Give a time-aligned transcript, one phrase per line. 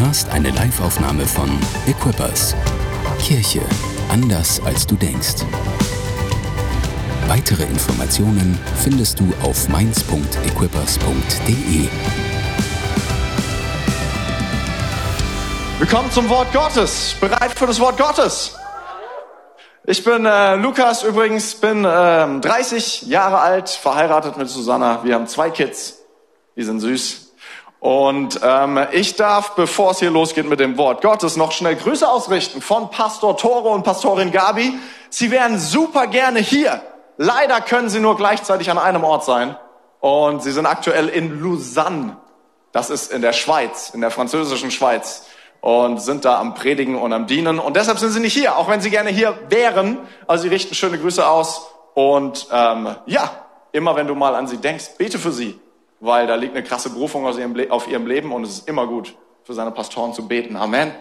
[0.00, 1.50] hörst eine Liveaufnahme von
[1.86, 2.54] Equippers.
[3.20, 3.60] Kirche
[4.10, 5.44] anders als du denkst.
[7.26, 11.88] Weitere Informationen findest du auf mainz.equippers.de.
[15.78, 17.16] Willkommen zum Wort Gottes.
[17.20, 18.56] Bereit für das Wort Gottes?
[19.84, 25.02] Ich bin äh, Lukas übrigens, bin äh, 30 Jahre alt, verheiratet mit Susanna.
[25.02, 25.98] Wir haben zwei Kids,
[26.56, 27.27] die sind süß.
[27.80, 32.08] Und ähm, ich darf, bevor es hier losgeht mit dem Wort Gottes, noch schnell Grüße
[32.08, 34.76] ausrichten von Pastor Tore und Pastorin Gabi.
[35.10, 36.82] Sie wären super gerne hier.
[37.18, 39.56] Leider können sie nur gleichzeitig an einem Ort sein.
[40.00, 42.16] Und sie sind aktuell in Lausanne.
[42.72, 45.26] Das ist in der Schweiz, in der französischen Schweiz.
[45.60, 47.60] Und sind da am Predigen und am Dienen.
[47.60, 49.98] Und deshalb sind sie nicht hier, auch wenn sie gerne hier wären.
[50.26, 51.68] Also sie richten schöne Grüße aus.
[51.94, 53.30] Und ähm, ja,
[53.70, 55.60] immer wenn du mal an sie denkst, bete für sie
[56.00, 59.54] weil da liegt eine krasse Berufung auf ihrem Leben und es ist immer gut, für
[59.54, 60.56] seine Pastoren zu beten.
[60.56, 60.92] Amen.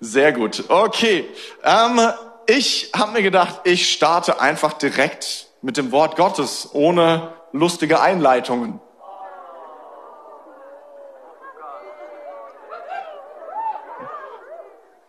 [0.00, 0.64] Sehr gut.
[0.68, 1.28] Okay.
[1.62, 2.00] Ähm,
[2.46, 8.80] ich habe mir gedacht, ich starte einfach direkt mit dem Wort Gottes, ohne lustige Einleitungen.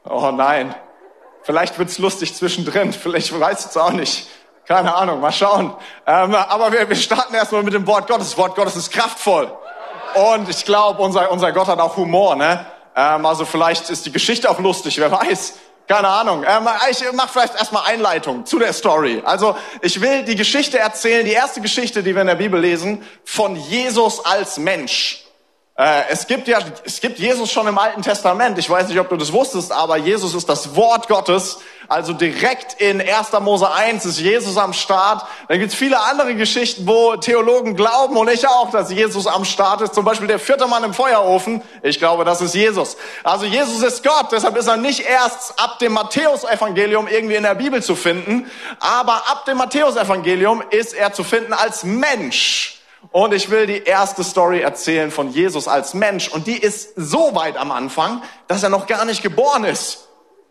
[0.07, 0.73] Oh nein.
[1.41, 2.93] Vielleicht wird's lustig zwischendrin.
[2.93, 4.27] Vielleicht weiß ich es auch nicht.
[4.67, 5.75] Keine Ahnung, mal schauen.
[6.07, 8.29] Ähm, aber wir, wir starten erstmal mit dem Wort Gottes.
[8.29, 9.51] Das Wort Gottes ist kraftvoll.
[10.15, 12.35] Und ich glaube, unser, unser Gott hat auch Humor.
[12.35, 12.65] Ne?
[12.95, 15.53] Ähm, also vielleicht ist die Geschichte auch lustig, wer weiß.
[15.87, 16.43] Keine Ahnung.
[16.47, 19.21] Ähm, ich mache vielleicht erstmal Einleitung zu der Story.
[19.23, 23.05] Also ich will die Geschichte erzählen, die erste Geschichte, die wir in der Bibel lesen,
[23.23, 25.25] von Jesus als Mensch.
[25.77, 28.57] Äh, es gibt ja, es gibt Jesus schon im Alten Testament.
[28.57, 31.59] Ich weiß nicht, ob du das wusstest, aber Jesus ist das Wort Gottes.
[31.87, 33.31] Also direkt in 1.
[33.41, 35.25] Mose 1 ist Jesus am Start.
[35.47, 39.81] Dann gibt's viele andere Geschichten, wo Theologen glauben und ich auch, dass Jesus am Start
[39.81, 39.93] ist.
[39.93, 41.61] Zum Beispiel der vierte Mann im Feuerofen.
[41.83, 42.97] Ich glaube, das ist Jesus.
[43.23, 44.31] Also Jesus ist Gott.
[44.31, 48.49] Deshalb ist er nicht erst ab dem Matthäusevangelium irgendwie in der Bibel zu finden.
[48.79, 52.75] Aber ab dem Matthäusevangelium ist er zu finden als Mensch.
[53.11, 56.27] Und ich will die erste Story erzählen von Jesus als Mensch.
[56.27, 60.04] Und die ist so weit am Anfang, dass er noch gar nicht geboren ist,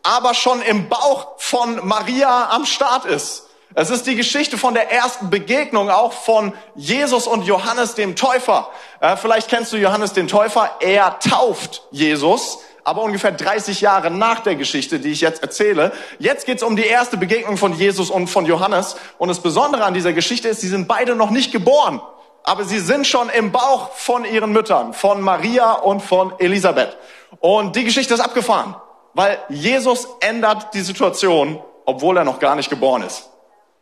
[0.04, 3.46] aber schon im Bauch von Maria am Start ist.
[3.74, 8.70] Es ist die Geschichte von der ersten Begegnung auch von Jesus und Johannes dem Täufer.
[9.00, 10.70] Äh, vielleicht kennst du Johannes den Täufer.
[10.78, 15.90] Er tauft Jesus, aber ungefähr 30 Jahre nach der Geschichte, die ich jetzt erzähle.
[16.20, 18.94] Jetzt geht's um die erste Begegnung von Jesus und von Johannes.
[19.18, 22.00] Und das Besondere an dieser Geschichte ist, sie sind beide noch nicht geboren
[22.44, 26.96] aber sie sind schon im Bauch von ihren Müttern, von Maria und von Elisabeth.
[27.40, 28.76] Und die Geschichte ist abgefahren,
[29.14, 33.30] weil Jesus ändert die Situation, obwohl er noch gar nicht geboren ist.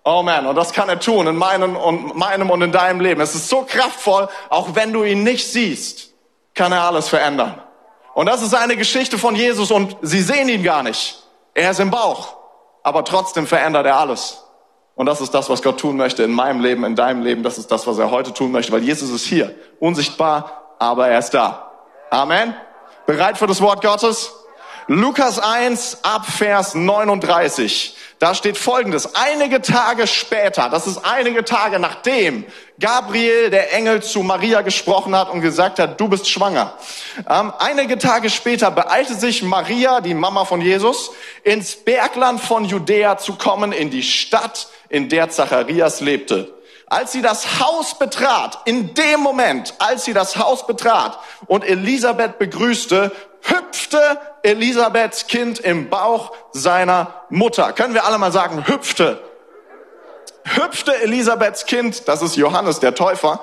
[0.05, 3.21] Oh man, und das kann er tun in meinem und, meinem und in deinem Leben.
[3.21, 6.13] Es ist so kraftvoll, auch wenn du ihn nicht siehst,
[6.55, 7.63] kann er alles verändern.
[8.15, 11.23] Und das ist eine Geschichte von Jesus und sie sehen ihn gar nicht.
[11.55, 12.37] Er ist im Bauch,
[12.83, 14.43] aber trotzdem verändert er alles.
[14.95, 17.43] Und das ist das, was Gott tun möchte in meinem Leben, in deinem Leben.
[17.43, 19.55] Das ist das, was er heute tun möchte, weil Jesus ist hier.
[19.81, 21.71] Unsichtbar, aber er ist da.
[22.11, 22.55] Amen.
[23.07, 24.35] Bereit für das Wort Gottes?
[24.95, 27.97] Lukas 1 ab Vers 39.
[28.19, 29.15] Da steht Folgendes.
[29.15, 32.45] Einige Tage später, das ist einige Tage nachdem
[32.79, 36.75] Gabriel, der Engel, zu Maria gesprochen hat und gesagt hat, du bist schwanger.
[37.27, 41.11] Ähm, einige Tage später beeilte sich Maria, die Mama von Jesus,
[41.43, 46.53] ins Bergland von Judäa zu kommen, in die Stadt, in der Zacharias lebte.
[46.87, 52.39] Als sie das Haus betrat, in dem Moment, als sie das Haus betrat und Elisabeth
[52.39, 53.11] begrüßte,
[53.43, 57.73] hüpfte Elisabeths Kind im Bauch seiner Mutter.
[57.73, 59.23] Können wir alle mal sagen, hüpfte.
[60.45, 63.41] Hüpfte Elisabeths Kind, das ist Johannes der Täufer,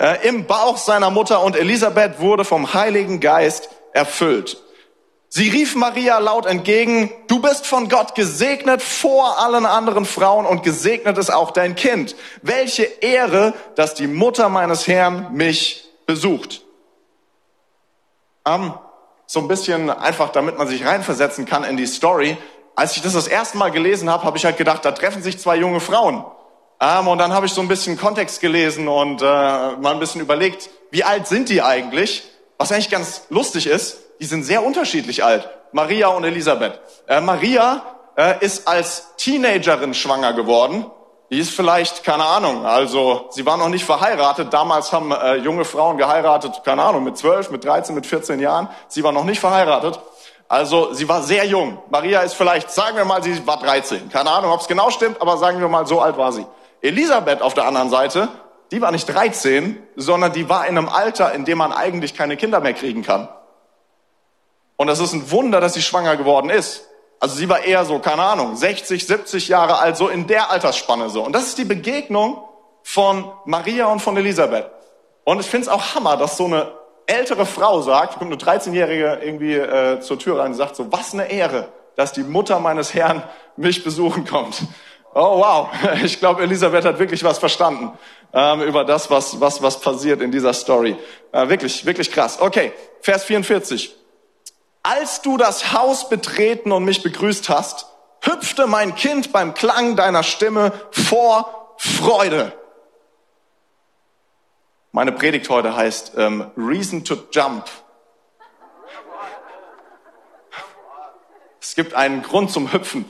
[0.00, 4.56] äh, im Bauch seiner Mutter und Elisabeth wurde vom Heiligen Geist erfüllt.
[5.30, 10.62] Sie rief Maria laut entgegen, du bist von Gott gesegnet vor allen anderen Frauen und
[10.62, 12.16] gesegnet ist auch dein Kind.
[12.40, 16.62] Welche Ehre, dass die Mutter meines Herrn mich besucht.
[18.44, 18.78] Um,
[19.30, 22.38] so ein bisschen einfach, damit man sich reinversetzen kann in die Story.
[22.74, 25.38] Als ich das das erste Mal gelesen habe, habe ich halt gedacht, da treffen sich
[25.38, 26.24] zwei junge Frauen.
[26.80, 30.20] Um, und dann habe ich so ein bisschen Kontext gelesen und äh, mal ein bisschen
[30.20, 32.22] überlegt, wie alt sind die eigentlich?
[32.56, 35.48] Was eigentlich ganz lustig ist, die sind sehr unterschiedlich alt.
[35.72, 36.80] Maria und Elisabeth.
[37.06, 37.82] Äh, Maria
[38.16, 40.86] äh, ist als Teenagerin schwanger geworden.
[41.30, 44.52] Die ist vielleicht, keine Ahnung, also sie war noch nicht verheiratet.
[44.52, 48.68] Damals haben äh, junge Frauen geheiratet, keine Ahnung, mit 12, mit 13, mit 14 Jahren.
[48.88, 50.00] Sie war noch nicht verheiratet.
[50.48, 51.82] Also sie war sehr jung.
[51.90, 54.08] Maria ist vielleicht, sagen wir mal, sie war 13.
[54.08, 56.46] Keine Ahnung, ob es genau stimmt, aber sagen wir mal, so alt war sie.
[56.80, 58.28] Elisabeth auf der anderen Seite,
[58.70, 62.38] die war nicht 13, sondern die war in einem Alter, in dem man eigentlich keine
[62.38, 63.28] Kinder mehr kriegen kann.
[64.76, 66.87] Und es ist ein Wunder, dass sie schwanger geworden ist.
[67.20, 71.10] Also sie war eher so, keine Ahnung, 60, 70 Jahre alt, so in der Altersspanne
[71.10, 71.24] so.
[71.24, 72.42] Und das ist die Begegnung
[72.82, 74.70] von Maria und von Elisabeth.
[75.24, 76.72] Und ich finde es auch Hammer, dass so eine
[77.06, 81.12] ältere Frau sagt, kommt eine 13-Jährige irgendwie äh, zur Tür rein und sagt so, was
[81.12, 83.22] eine Ehre, dass die Mutter meines Herrn
[83.56, 84.62] mich besuchen kommt.
[85.14, 85.68] Oh wow,
[86.04, 87.92] ich glaube, Elisabeth hat wirklich was verstanden
[88.32, 90.96] ähm, über das, was, was, was passiert in dieser Story.
[91.32, 92.40] Äh, wirklich, wirklich krass.
[92.40, 93.97] Okay, Vers 44.
[94.82, 97.86] Als du das Haus betreten und mich begrüßt hast,
[98.22, 102.52] hüpfte mein Kind beim Klang deiner Stimme vor Freude.
[104.92, 107.66] Meine Predigt heute heißt ähm, Reason to Jump.
[111.60, 113.04] Es gibt einen Grund zum Hüpfen.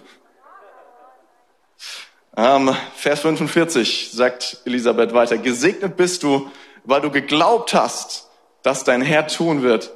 [2.36, 6.50] Ähm, Vers 45 sagt Elisabeth weiter, gesegnet bist du,
[6.84, 8.28] weil du geglaubt hast,
[8.62, 9.92] dass dein Herr tun wird,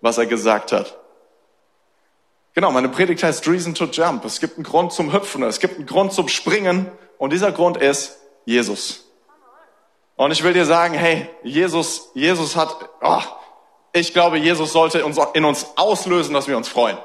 [0.00, 0.98] was er gesagt hat.
[2.54, 4.24] Genau, meine Predigt heißt Reason to Jump.
[4.24, 7.78] Es gibt einen Grund zum Hüpfen, es gibt einen Grund zum Springen und dieser Grund
[7.78, 9.04] ist Jesus.
[10.16, 13.22] Und ich will dir sagen, hey, Jesus, Jesus hat, oh,
[13.94, 15.04] ich glaube, Jesus sollte
[15.34, 16.98] in uns auslösen, dass wir uns freuen.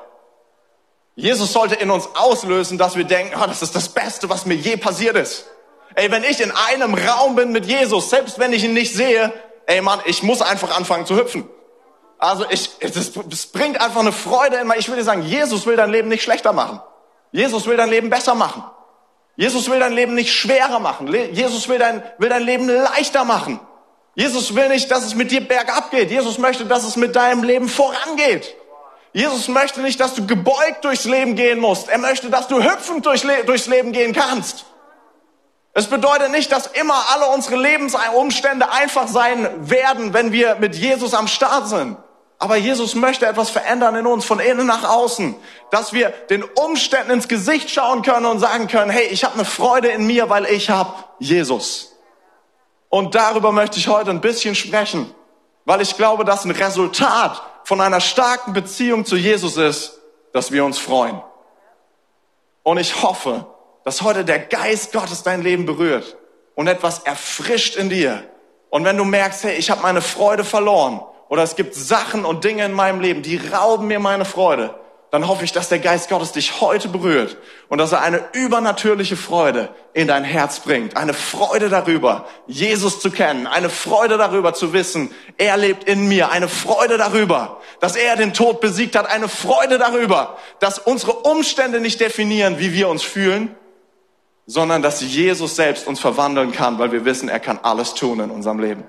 [1.16, 4.56] Jesus sollte in uns auslösen, dass wir denken, oh, das ist das Beste, was mir
[4.56, 5.48] je passiert ist.
[5.96, 9.34] Ey, wenn ich in einem Raum bin mit Jesus, selbst wenn ich ihn nicht sehe,
[9.66, 11.50] ey Mann, ich muss einfach anfangen zu hüpfen.
[12.19, 14.78] Also ich, es, es bringt einfach eine Freude in mir.
[14.78, 16.81] Ich will dir sagen, Jesus will dein Leben nicht schlechter machen.
[17.31, 18.64] Jesus will dein Leben besser machen.
[19.36, 21.08] Jesus will dein Leben nicht schwerer machen.
[21.08, 23.60] Jesus will dein, will dein Leben leichter machen.
[24.16, 26.10] Jesus will nicht, dass es mit dir bergab geht.
[26.10, 28.56] Jesus möchte, dass es mit deinem Leben vorangeht.
[29.14, 31.88] Jesus möchte nicht, dass du gebeugt durchs Leben gehen musst.
[31.88, 34.66] Er möchte, dass du hüpfend durchs, Le durchs Leben gehen kannst.
[35.74, 41.14] Es bedeutet nicht, dass immer alle unsere Lebensumstände einfach sein werden, wenn wir mit Jesus
[41.14, 41.98] am Start sind.
[42.39, 45.36] Aber Jesus möchte etwas verändern in uns, von innen nach außen,
[45.72, 49.45] dass wir den Umständen ins Gesicht schauen können und sagen können, hey, ich habe eine
[49.45, 51.95] Freude in mir, weil ich habe Jesus.
[52.89, 55.13] Und darüber möchte ich heute ein bisschen sprechen,
[55.66, 60.00] weil ich glaube, dass ein Resultat von einer starken Beziehung zu Jesus ist,
[60.31, 61.22] dass wir uns freuen.
[62.62, 63.48] Und ich hoffe,
[63.83, 66.18] dass heute der Geist Gottes dein Leben berührt
[66.56, 68.24] und etwas erfrischt in dir.
[68.69, 72.44] Und wenn du merkst, hey, ich habe meine Freude verloren oder es gibt Sachen und
[72.44, 74.74] Dinge in meinem Leben, die rauben mir meine Freude,
[75.10, 77.38] dann hoffe ich, dass der Geist Gottes dich heute berührt
[77.70, 80.98] und dass er eine übernatürliche Freude in dein Herz bringt.
[80.98, 83.48] Eine Freude darüber, Jesus zu kennen.
[83.48, 86.30] Eine Freude darüber zu wissen, er lebt in mir.
[86.30, 89.10] Eine Freude darüber, dass er den Tod besiegt hat.
[89.10, 93.56] Eine Freude darüber, dass unsere Umstände nicht definieren, wie wir uns fühlen,
[94.46, 98.30] sondern dass Jesus selbst uns verwandeln kann, weil wir wissen, er kann alles tun in
[98.30, 98.84] unserem Leben.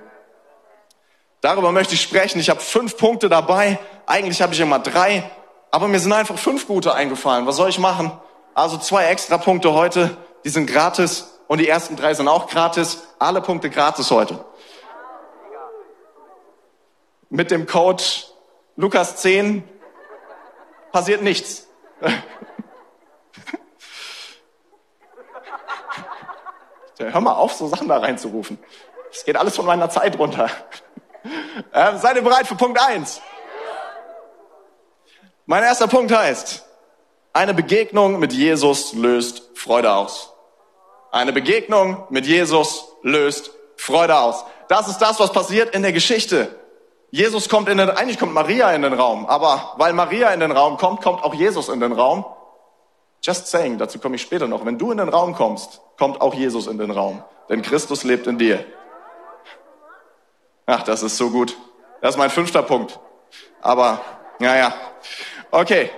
[1.41, 2.39] Darüber möchte ich sprechen.
[2.39, 3.79] Ich habe fünf Punkte dabei.
[4.05, 5.29] Eigentlich habe ich immer drei.
[5.71, 7.47] Aber mir sind einfach fünf gute eingefallen.
[7.47, 8.11] Was soll ich machen?
[8.53, 13.03] Also zwei extra Punkte heute, die sind gratis und die ersten drei sind auch gratis.
[13.19, 14.43] Alle Punkte gratis heute.
[17.29, 18.03] Mit dem Code
[18.75, 19.63] Lukas 10
[20.91, 21.67] passiert nichts.
[26.97, 28.59] Hör mal auf, so Sachen da reinzurufen.
[29.11, 30.49] Es geht alles von meiner Zeit runter.
[31.73, 33.21] Ähm, seid ihr bereit für Punkt eins?
[35.45, 36.65] Mein erster Punkt heißt,
[37.33, 40.33] eine Begegnung mit Jesus löst Freude aus.
[41.11, 44.45] Eine Begegnung mit Jesus löst Freude aus.
[44.67, 46.55] Das ist das, was passiert in der Geschichte.
[47.11, 50.51] Jesus kommt in den, eigentlich kommt Maria in den Raum, aber weil Maria in den
[50.51, 52.25] Raum kommt, kommt auch Jesus in den Raum.
[53.21, 54.65] Just saying, dazu komme ich später noch.
[54.65, 58.27] Wenn du in den Raum kommst, kommt auch Jesus in den Raum, denn Christus lebt
[58.27, 58.63] in dir.
[60.69, 61.57] Ach, das ist so gut.
[61.99, 62.99] Das ist mein fünfter Punkt.
[63.59, 64.01] Aber,
[64.37, 64.71] naja.
[65.49, 65.89] Okay.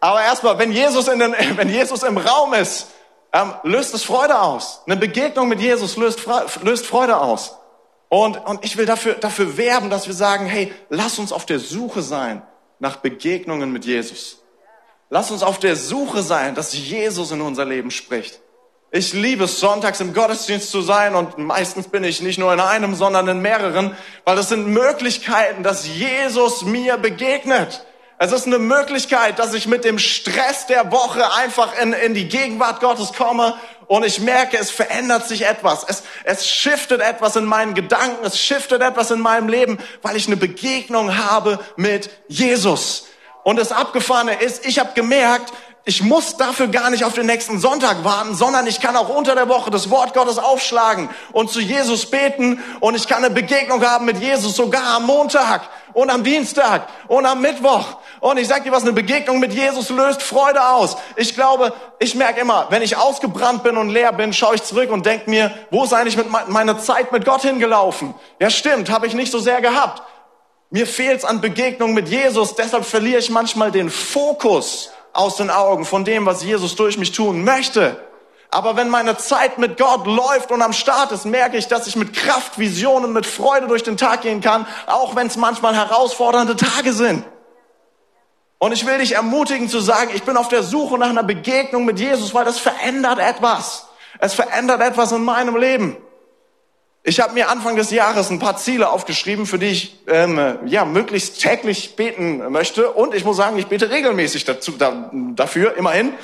[0.00, 2.88] Aber erstmal, wenn Jesus, in den, wenn Jesus im Raum ist,
[3.34, 4.82] ähm, löst es Freude aus.
[4.86, 6.20] Eine Begegnung mit Jesus löst,
[6.62, 7.58] löst Freude aus.
[8.08, 11.58] Und, und ich will dafür, dafür werben, dass wir sagen, hey, lass uns auf der
[11.58, 12.42] Suche sein
[12.78, 14.38] nach Begegnungen mit Jesus.
[15.10, 18.40] Lass uns auf der Suche sein, dass Jesus in unser Leben spricht.
[18.96, 22.60] Ich liebe es, sonntags im Gottesdienst zu sein und meistens bin ich nicht nur in
[22.60, 27.84] einem, sondern in mehreren, weil das sind Möglichkeiten, dass Jesus mir begegnet.
[28.18, 32.28] Es ist eine Möglichkeit, dass ich mit dem Stress der Woche einfach in, in die
[32.28, 33.54] Gegenwart Gottes komme
[33.88, 35.82] und ich merke, es verändert sich etwas.
[35.88, 40.28] Es, es shiftet etwas in meinen Gedanken, es shiftet etwas in meinem Leben, weil ich
[40.28, 43.08] eine Begegnung habe mit Jesus.
[43.42, 45.52] Und das Abgefahrene ist, ich habe gemerkt,
[45.86, 49.34] ich muss dafür gar nicht auf den nächsten Sonntag warten, sondern ich kann auch unter
[49.34, 53.84] der Woche das Wort Gottes aufschlagen und zu Jesus beten und ich kann eine Begegnung
[53.84, 55.68] haben mit Jesus sogar am Montag.
[55.94, 57.98] und am Dienstag und am Mittwoch.
[58.20, 60.96] Und ich sag dir was, eine Begegnung mit Jesus löst Freude aus.
[61.16, 64.90] Ich glaube, ich merke immer, wenn ich ausgebrannt bin und leer bin, schaue ich zurück
[64.90, 68.14] und denke mir, wo ist eigentlich mit meine Zeit mit Gott hingelaufen?
[68.40, 70.02] Ja stimmt, habe ich nicht so sehr gehabt.
[70.70, 75.84] Mir fehlt's an Begegnung mit Jesus, deshalb verliere ich manchmal den Fokus aus den Augen
[75.86, 77.96] von dem, was Jesus durch mich tun möchte.
[78.50, 81.96] Aber wenn meine Zeit mit Gott läuft und am Start ist, merke ich, dass ich
[81.96, 86.54] mit Kraft, Visionen, mit Freude durch den Tag gehen kann, auch wenn es manchmal herausfordernde
[86.54, 87.24] Tage sind.
[88.58, 91.84] Und ich will dich ermutigen zu sagen, ich bin auf der Suche nach einer Begegnung
[91.84, 93.88] mit Jesus, weil das verändert etwas.
[94.20, 95.96] Es verändert etwas in meinem Leben.
[97.06, 100.86] Ich habe mir Anfang des Jahres ein paar Ziele aufgeschrieben, für die ich ähm, ja
[100.86, 102.92] möglichst täglich beten möchte.
[102.92, 106.14] Und ich muss sagen, ich bete regelmäßig dazu, da, dafür, immerhin.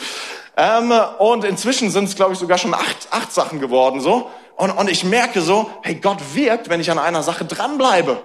[0.56, 4.30] Ähm, und inzwischen sind es, glaube ich, sogar schon acht, acht Sachen geworden so.
[4.56, 8.22] Und, und ich merke so, hey, Gott wirkt, wenn ich an einer Sache dranbleibe.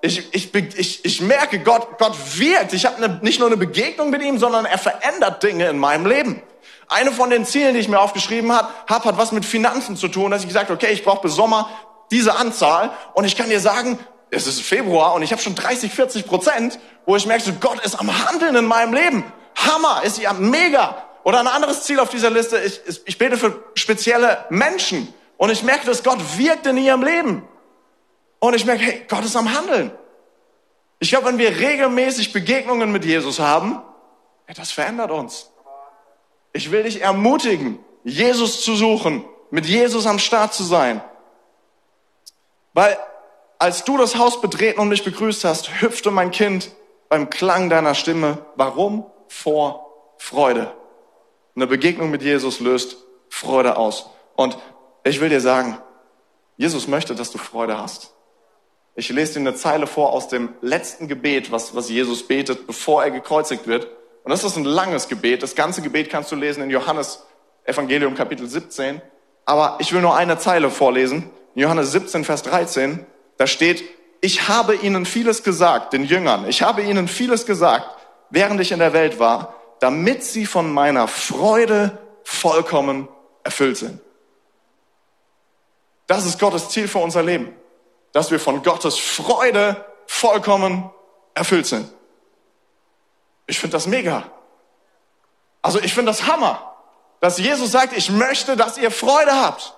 [0.00, 2.72] Ich, ich, ich, ich merke, Gott, Gott wirkt.
[2.72, 6.06] Ich habe ne, nicht nur eine Begegnung mit ihm, sondern er verändert Dinge in meinem
[6.06, 6.40] Leben.
[6.88, 10.06] Eine von den Zielen, die ich mir aufgeschrieben habe, hab, hat was mit Finanzen zu
[10.06, 11.68] tun, dass ich gesagt okay, ich brauche bis Sommer
[12.10, 13.98] diese Anzahl und ich kann dir sagen,
[14.30, 17.98] es ist Februar und ich habe schon 30, 40 Prozent, wo ich merke, Gott ist
[17.98, 19.24] am Handeln in meinem Leben.
[19.54, 21.02] Hammer, ist ja mega.
[21.24, 25.62] Oder ein anderes Ziel auf dieser Liste, ich, ich bete für spezielle Menschen und ich
[25.62, 27.42] merke, dass Gott wirkt in ihrem Leben.
[28.38, 29.90] Und ich merke, hey, Gott ist am Handeln.
[30.98, 33.80] Ich glaube, wenn wir regelmäßig Begegnungen mit Jesus haben,
[34.54, 35.50] das verändert uns.
[36.52, 41.02] Ich will dich ermutigen, Jesus zu suchen, mit Jesus am Start zu sein.
[42.76, 42.98] Weil
[43.58, 46.72] als du das Haus betreten und mich begrüßt hast, hüpfte mein Kind
[47.08, 48.44] beim Klang deiner Stimme.
[48.54, 49.06] Warum?
[49.28, 50.70] Vor Freude.
[51.54, 52.98] Eine Begegnung mit Jesus löst
[53.30, 54.10] Freude aus.
[54.36, 54.58] Und
[55.04, 55.78] ich will dir sagen,
[56.58, 58.12] Jesus möchte, dass du Freude hast.
[58.94, 63.04] Ich lese dir eine Zeile vor aus dem letzten Gebet, was, was Jesus betet, bevor
[63.04, 63.86] er gekreuzigt wird.
[64.22, 65.42] Und das ist ein langes Gebet.
[65.42, 67.24] Das ganze Gebet kannst du lesen in Johannes
[67.64, 69.00] Evangelium Kapitel 17.
[69.46, 71.30] Aber ich will nur eine Zeile vorlesen.
[71.56, 73.06] In Johannes 17, Vers 13,
[73.38, 73.82] da steht,
[74.20, 77.88] ich habe ihnen vieles gesagt, den Jüngern, ich habe ihnen vieles gesagt,
[78.28, 83.08] während ich in der Welt war, damit sie von meiner Freude vollkommen
[83.42, 84.00] erfüllt sind.
[86.06, 87.56] Das ist Gottes Ziel für unser Leben,
[88.12, 90.90] dass wir von Gottes Freude vollkommen
[91.32, 91.90] erfüllt sind.
[93.46, 94.30] Ich finde das mega.
[95.62, 96.76] Also ich finde das Hammer,
[97.20, 99.75] dass Jesus sagt, ich möchte, dass ihr Freude habt.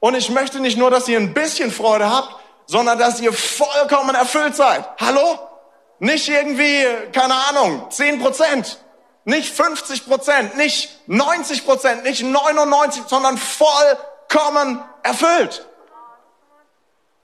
[0.00, 2.34] Und ich möchte nicht nur, dass ihr ein bisschen Freude habt,
[2.66, 4.84] sondern dass ihr vollkommen erfüllt seid.
[4.98, 5.38] Hallo?
[5.98, 8.78] Nicht irgendwie, keine Ahnung, 10 Prozent,
[9.24, 15.66] nicht 50 Prozent, nicht 90 Prozent, nicht 99, sondern vollkommen erfüllt.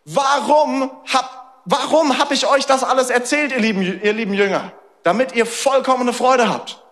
[0.04, 4.72] Warum hab, warum hab ich euch das alles erzählt, ihr lieben, ihr lieben Jünger?
[5.02, 6.82] Damit ihr vollkommene Freude habt.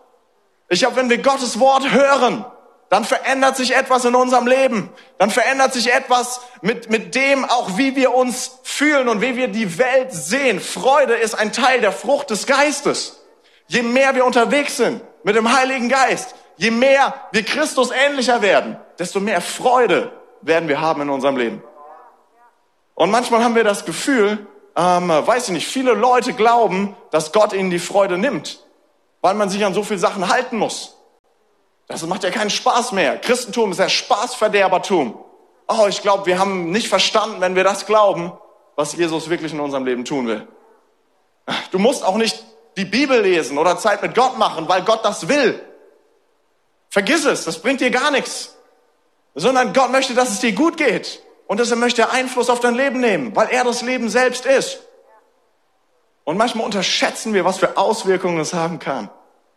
[0.68, 2.46] Ich glaube, wenn wir Gottes Wort hören,
[2.88, 4.90] dann verändert sich etwas in unserem Leben.
[5.18, 9.48] Dann verändert sich etwas mit, mit dem auch, wie wir uns fühlen und wie wir
[9.48, 10.60] die Welt sehen.
[10.60, 13.20] Freude ist ein Teil der Frucht des Geistes.
[13.66, 18.76] Je mehr wir unterwegs sind mit dem Heiligen Geist, je mehr wir Christus ähnlicher werden,
[18.98, 20.12] desto mehr Freude
[20.42, 21.62] werden wir haben in unserem Leben.
[22.94, 27.52] Und manchmal haben wir das Gefühl, ähm, weiß ich nicht, viele Leute glauben, dass Gott
[27.52, 28.60] ihnen die Freude nimmt,
[29.20, 30.93] weil man sich an so viel Sachen halten muss.
[31.86, 33.18] Das macht ja keinen Spaß mehr.
[33.18, 35.18] Christentum ist ja Spaßverderbertum.
[35.68, 38.32] Oh, ich glaube, wir haben nicht verstanden, wenn wir das glauben,
[38.76, 40.48] was Jesus wirklich in unserem Leben tun will.
[41.70, 42.42] Du musst auch nicht
[42.76, 45.62] die Bibel lesen oder Zeit mit Gott machen, weil Gott das will.
[46.88, 48.56] Vergiss es, das bringt dir gar nichts.
[49.34, 51.22] Sondern Gott möchte, dass es dir gut geht.
[51.46, 54.80] Und deshalb möchte er Einfluss auf dein Leben nehmen, weil er das Leben selbst ist.
[56.24, 59.10] Und manchmal unterschätzen wir, was für Auswirkungen es haben kann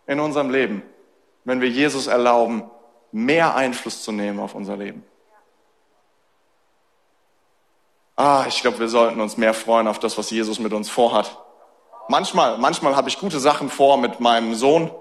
[0.05, 0.83] in unserem Leben
[1.47, 2.69] wenn wir Jesus erlauben,
[3.13, 5.05] mehr Einfluss zu nehmen auf unser Leben.
[8.17, 11.37] Ah, ich glaube, wir sollten uns mehr freuen auf das, was Jesus mit uns vorhat.
[12.09, 14.91] Manchmal, manchmal habe ich gute Sachen vor mit meinem Sohn.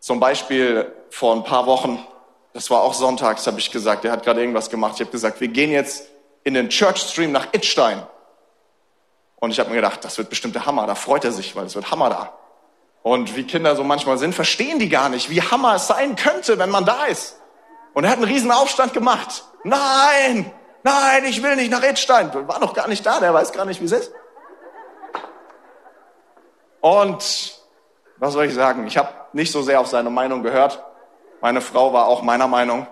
[0.00, 2.04] Zum Beispiel vor ein paar Wochen,
[2.52, 4.94] das war auch sonntags, habe ich gesagt, er hat gerade irgendwas gemacht.
[4.96, 6.08] Ich habe gesagt, wir gehen jetzt
[6.42, 8.04] in den Church Stream nach Itstein.
[9.36, 10.88] Und ich habe mir gedacht, das wird bestimmt der Hammer.
[10.88, 12.38] Da freut er sich, weil es wird Hammer da.
[13.02, 16.58] Und wie Kinder so manchmal sind, verstehen die gar nicht, wie Hammer es sein könnte,
[16.58, 17.40] wenn man da ist.
[17.94, 19.44] Und er hat einen riesen Aufstand gemacht.
[19.64, 20.52] Nein,
[20.82, 22.30] nein, ich will nicht nach Edstein.
[22.46, 24.12] War noch gar nicht da, der weiß gar nicht, wie es ist.
[26.80, 27.58] Und
[28.18, 28.86] was soll ich sagen?
[28.86, 30.82] Ich habe nicht so sehr auf seine Meinung gehört.
[31.40, 32.86] Meine Frau war auch meiner Meinung.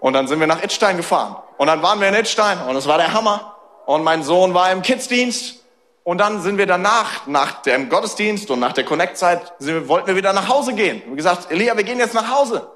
[0.00, 1.36] Und dann sind wir nach Edstein gefahren.
[1.58, 3.56] Und dann waren wir in Edstein und es war der Hammer.
[3.86, 5.59] Und mein Sohn war im Kidsdienst
[6.02, 10.32] Und dann sind wir danach, nach dem Gottesdienst und nach der Connect-Zeit, wollten wir wieder
[10.32, 11.02] nach Hause gehen.
[11.04, 12.70] Haben gesagt, Elia, wir gehen jetzt nach Hause.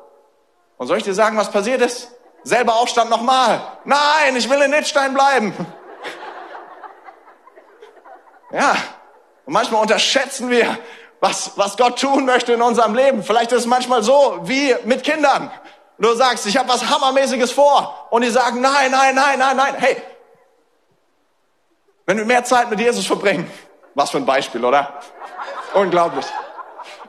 [0.76, 2.10] Und soll ich dir sagen, was passiert ist?
[2.42, 3.60] Selber Aufstand nochmal.
[3.84, 5.54] Nein, ich will in Nittstein bleiben.
[8.52, 8.76] Ja,
[9.46, 10.78] und manchmal unterschätzen wir,
[11.18, 13.24] was, was Gott tun möchte in unserem Leben.
[13.24, 15.50] Vielleicht ist es manchmal so wie mit Kindern.
[15.98, 18.06] Du sagst, ich habe was Hammermäßiges vor.
[18.10, 19.74] Und die sagen, nein, nein, nein, nein, nein.
[19.76, 19.96] Hey,
[22.06, 23.50] wenn wir mehr Zeit mit Jesus verbringen,
[23.94, 25.00] was für ein Beispiel, oder?
[25.74, 26.26] Unglaublich.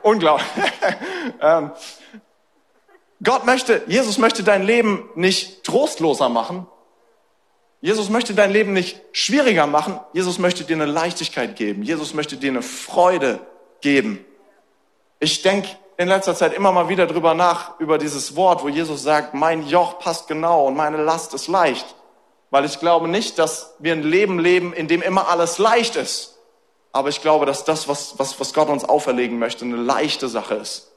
[0.02, 0.46] Unglaublich.
[1.40, 1.72] ähm,
[3.22, 6.66] Gott möchte, Jesus möchte dein Leben nicht trostloser machen.
[7.80, 10.00] Jesus möchte dein Leben nicht schwieriger machen.
[10.12, 11.82] Jesus möchte dir eine Leichtigkeit geben.
[11.82, 13.40] Jesus möchte dir eine Freude
[13.80, 14.24] geben.
[15.18, 19.02] Ich denke in letzter Zeit immer mal wieder drüber nach, über dieses Wort, wo Jesus
[19.02, 21.95] sagt, mein Joch passt genau und meine Last ist leicht.
[22.56, 26.38] Weil ich glaube nicht, dass wir ein Leben leben, in dem immer alles leicht ist.
[26.90, 30.54] Aber ich glaube, dass das, was, was, was Gott uns auferlegen möchte, eine leichte Sache
[30.54, 30.90] ist.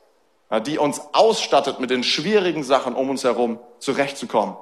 [0.65, 4.55] Die uns ausstattet mit den schwierigen Sachen um uns herum zurechtzukommen.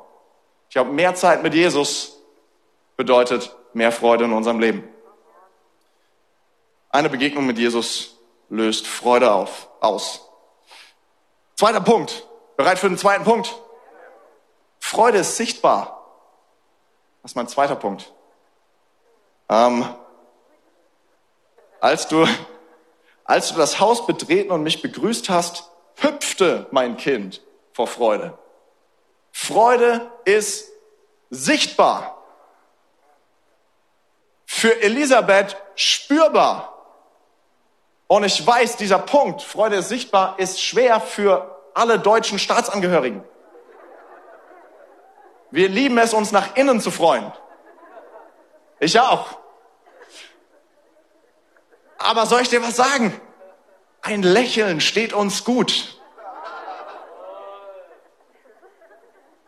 [0.69, 2.17] Ich glaube, mehr Zeit mit Jesus
[2.95, 4.83] bedeutet mehr Freude in unserem Leben.
[6.89, 8.17] Eine Begegnung mit Jesus
[8.49, 10.27] löst Freude auf, aus.
[11.57, 12.25] Zweiter Punkt.
[12.55, 13.53] Bereit für den zweiten Punkt?
[14.79, 15.96] Freude ist sichtbar.
[17.27, 18.13] Das ist mein zweiter Punkt.
[19.49, 19.85] Ähm,
[21.81, 22.25] als du,
[23.25, 27.41] als du das Haus betreten und mich begrüßt hast, hüpfte mein Kind
[27.73, 28.37] vor Freude.
[29.33, 30.69] Freude ist
[31.29, 32.23] sichtbar.
[34.45, 36.81] Für Elisabeth spürbar.
[38.07, 43.21] Und ich weiß, dieser Punkt, Freude ist sichtbar, ist schwer für alle deutschen Staatsangehörigen.
[45.51, 47.31] Wir lieben es, uns nach innen zu freuen.
[48.79, 49.39] Ich auch.
[51.97, 53.19] Aber soll ich dir was sagen?
[54.01, 55.99] Ein Lächeln steht uns gut.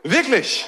[0.04, 0.68] Wirklich.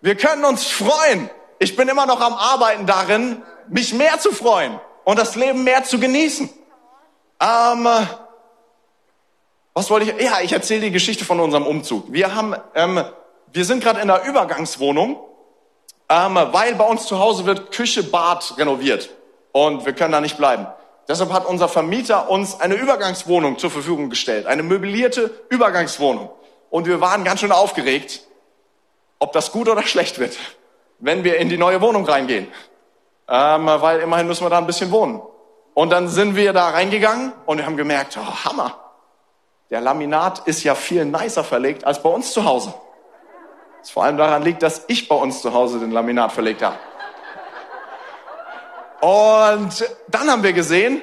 [0.00, 1.30] Wir können uns freuen.
[1.58, 5.84] Ich bin immer noch am Arbeiten darin, mich mehr zu freuen und das Leben mehr
[5.84, 6.50] zu genießen.
[7.40, 7.88] Ähm,
[9.72, 10.22] was wollte ich?
[10.22, 12.12] Ja, ich erzähle die Geschichte von unserem Umzug.
[12.12, 13.04] Wir haben ähm,
[13.54, 15.16] wir sind gerade in der Übergangswohnung,
[16.08, 19.10] ähm, weil bei uns zu Hause wird Küche, Bad renoviert
[19.52, 20.66] und wir können da nicht bleiben.
[21.06, 26.30] Deshalb hat unser Vermieter uns eine Übergangswohnung zur Verfügung gestellt, eine möblierte Übergangswohnung.
[26.68, 28.22] Und wir waren ganz schön aufgeregt,
[29.20, 30.36] ob das gut oder schlecht wird,
[30.98, 32.48] wenn wir in die neue Wohnung reingehen.
[33.28, 35.22] Ähm, weil immerhin müssen wir da ein bisschen wohnen.
[35.74, 38.80] Und dann sind wir da reingegangen und wir haben gemerkt, oh, Hammer.
[39.70, 42.74] Der Laminat ist ja viel nicer verlegt als bei uns zu Hause.
[43.84, 46.78] Was vor allem daran liegt, dass ich bei uns zu Hause den Laminat verlegt habe.
[49.02, 51.02] Und dann haben wir gesehen,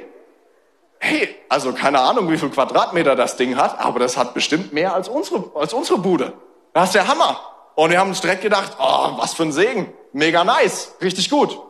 [0.97, 4.95] hey, also keine Ahnung, wie viel Quadratmeter das Ding hat, aber das hat bestimmt mehr
[4.95, 6.33] als unsere, als unsere Bude.
[6.73, 7.39] Das ist der Hammer.
[7.75, 9.93] Und wir haben uns direkt gedacht, oh, was für ein Segen.
[10.11, 10.95] Mega nice.
[11.03, 11.61] Richtig gut.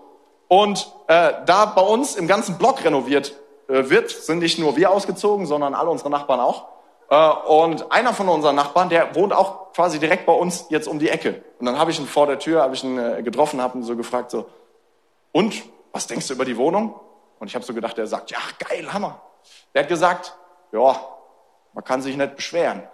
[0.48, 3.36] Und äh, da bei uns im ganzen Block renoviert
[3.68, 6.68] äh, wird, sind nicht nur wir ausgezogen, sondern alle unsere Nachbarn auch.
[7.12, 10.98] Äh, und einer von unseren Nachbarn, der wohnt auch quasi direkt bei uns jetzt um
[10.98, 11.44] die Ecke.
[11.60, 13.84] Und dann habe ich ihn vor der Tür, habe ich ihn äh, getroffen, habe ihn
[13.84, 14.50] so gefragt, so,
[15.34, 16.98] und, was denkst du über die Wohnung?
[17.40, 19.22] Und ich habe so gedacht, der sagt, ja, geil, Hammer.
[19.74, 20.38] Der hat gesagt,
[20.72, 20.96] ja,
[21.74, 22.84] man kann sich nicht beschweren.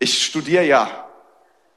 [0.00, 0.86] Ich studiere ja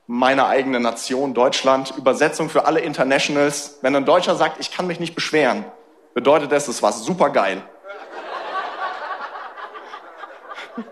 [0.07, 3.77] meine eigene Nation, Deutschland, Übersetzung für alle Internationals.
[3.81, 5.65] Wenn ein Deutscher sagt, ich kann mich nicht beschweren,
[6.13, 7.61] bedeutet das, es war super geil.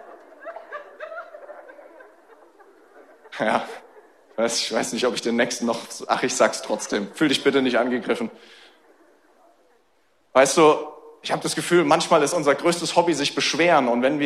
[3.38, 3.66] Ja,
[4.38, 7.14] ich weiß nicht, ob ich den nächsten noch, ach, ich sag's trotzdem.
[7.14, 8.32] Fühl dich bitte nicht angegriffen.
[10.32, 10.88] Weißt du,
[11.22, 14.20] ich habe das Gefühl, manchmal ist unser größtes Hobby sich beschweren und wenn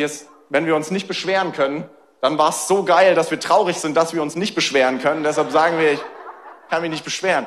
[0.48, 3.96] wenn wir uns nicht beschweren können, dann war es so geil, dass wir traurig sind,
[3.96, 5.24] dass wir uns nicht beschweren können.
[5.24, 6.00] Deshalb sagen wir, ich
[6.68, 7.46] kann mich nicht beschweren.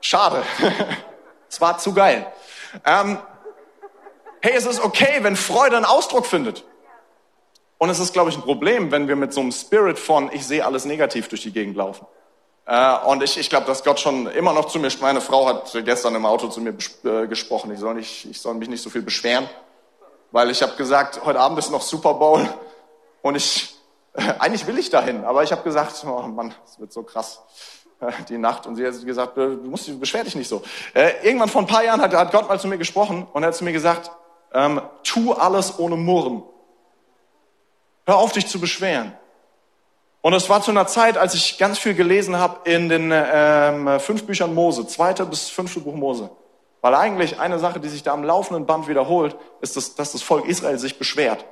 [0.00, 0.42] Schade.
[1.48, 2.32] es war zu geil.
[2.84, 3.18] Ähm,
[4.40, 6.64] hey, es ist okay, wenn Freude einen Ausdruck findet.
[7.78, 10.46] Und es ist, glaube ich, ein Problem, wenn wir mit so einem Spirit von ich
[10.46, 12.06] sehe alles negativ durch die Gegend laufen.
[12.68, 15.72] Äh, und ich, ich glaube, dass Gott schon immer noch zu mir, meine Frau hat
[15.86, 18.90] gestern im Auto zu mir äh, gesprochen, ich soll, nicht, ich soll mich nicht so
[18.90, 19.48] viel beschweren,
[20.32, 22.46] weil ich habe gesagt, heute Abend ist noch Super Bowl
[23.22, 23.74] und ich,
[24.12, 27.40] äh, eigentlich will ich dahin, aber ich habe gesagt, oh Mann, es wird so krass
[28.00, 28.66] äh, die Nacht.
[28.66, 30.62] Und sie hat gesagt, du musst, beschwer dich nicht so.
[30.92, 33.46] Äh, irgendwann vor ein paar Jahren hat, hat Gott mal zu mir gesprochen und er
[33.46, 34.10] hat zu mir gesagt,
[34.52, 36.42] ähm, tu alles ohne Murren.
[38.04, 39.14] Hör auf, dich zu beschweren.
[40.20, 44.00] Und es war zu einer Zeit, als ich ganz viel gelesen habe in den ähm,
[44.00, 46.30] fünf Büchern Mose, zweite bis fünfte Buch Mose.
[46.80, 50.22] Weil eigentlich eine Sache, die sich da am laufenden Band wiederholt, ist, dass, dass das
[50.22, 51.44] Volk Israel sich beschwert.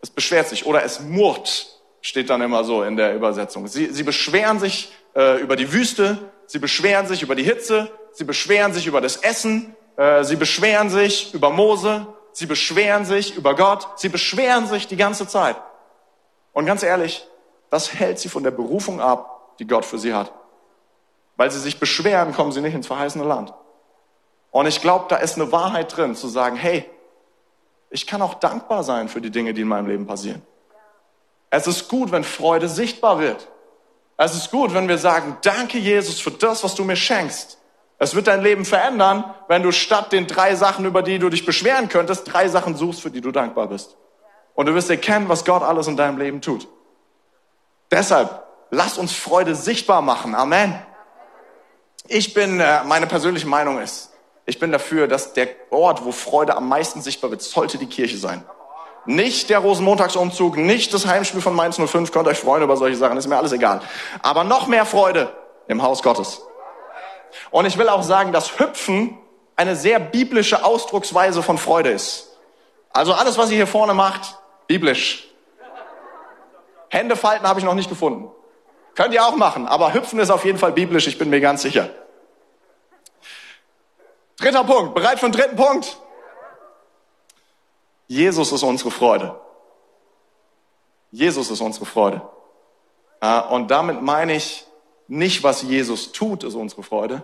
[0.00, 3.66] Es beschwert sich oder es murrt, steht dann immer so in der Übersetzung.
[3.66, 8.24] Sie, sie beschweren sich äh, über die Wüste, sie beschweren sich über die Hitze, sie
[8.24, 13.56] beschweren sich über das Essen, äh, sie beschweren sich über Mose, sie beschweren sich über
[13.56, 15.56] Gott, sie beschweren sich die ganze Zeit.
[16.52, 17.26] Und ganz ehrlich,
[17.70, 20.32] das hält sie von der Berufung ab, die Gott für sie hat.
[21.36, 23.52] Weil sie sich beschweren, kommen sie nicht ins verheißene Land.
[24.50, 26.88] Und ich glaube, da ist eine Wahrheit drin, zu sagen, hey,
[27.90, 30.42] ich kann auch dankbar sein für die Dinge, die in meinem Leben passieren.
[31.50, 33.48] Es ist gut, wenn Freude sichtbar wird.
[34.16, 37.58] Es ist gut, wenn wir sagen, danke Jesus für das, was du mir schenkst.
[37.98, 41.46] Es wird dein Leben verändern, wenn du statt den drei Sachen, über die du dich
[41.46, 43.96] beschweren könntest, drei Sachen suchst, für die du dankbar bist.
[44.54, 46.68] Und du wirst erkennen, was Gott alles in deinem Leben tut.
[47.90, 50.34] Deshalb, lass uns Freude sichtbar machen.
[50.34, 50.80] Amen.
[52.06, 54.10] Ich bin, äh, meine persönliche Meinung ist,
[54.46, 58.16] ich bin dafür, dass der Ort, wo Freude am meisten sichtbar wird, sollte die Kirche
[58.16, 58.44] sein.
[59.04, 63.16] Nicht der Rosenmontagsumzug, nicht das Heimspiel von Mainz 05, könnt euch freuen über solche Sachen,
[63.18, 63.80] ist mir alles egal.
[64.22, 65.32] Aber noch mehr Freude
[65.66, 66.42] im Haus Gottes.
[67.50, 69.18] Und ich will auch sagen, dass Hüpfen
[69.56, 72.30] eine sehr biblische Ausdrucksweise von Freude ist.
[72.90, 75.27] Also alles, was ihr hier vorne macht, biblisch.
[76.88, 78.30] Hände falten habe ich noch nicht gefunden.
[78.94, 81.62] Könnt ihr auch machen, aber Hüpfen ist auf jeden Fall biblisch, ich bin mir ganz
[81.62, 81.90] sicher.
[84.38, 84.94] Dritter Punkt.
[84.94, 85.98] Bereit für den dritten Punkt?
[88.06, 89.38] Jesus ist unsere Freude.
[91.10, 92.22] Jesus ist unsere Freude.
[93.50, 94.66] Und damit meine ich
[95.08, 97.22] nicht, was Jesus tut, ist unsere Freude,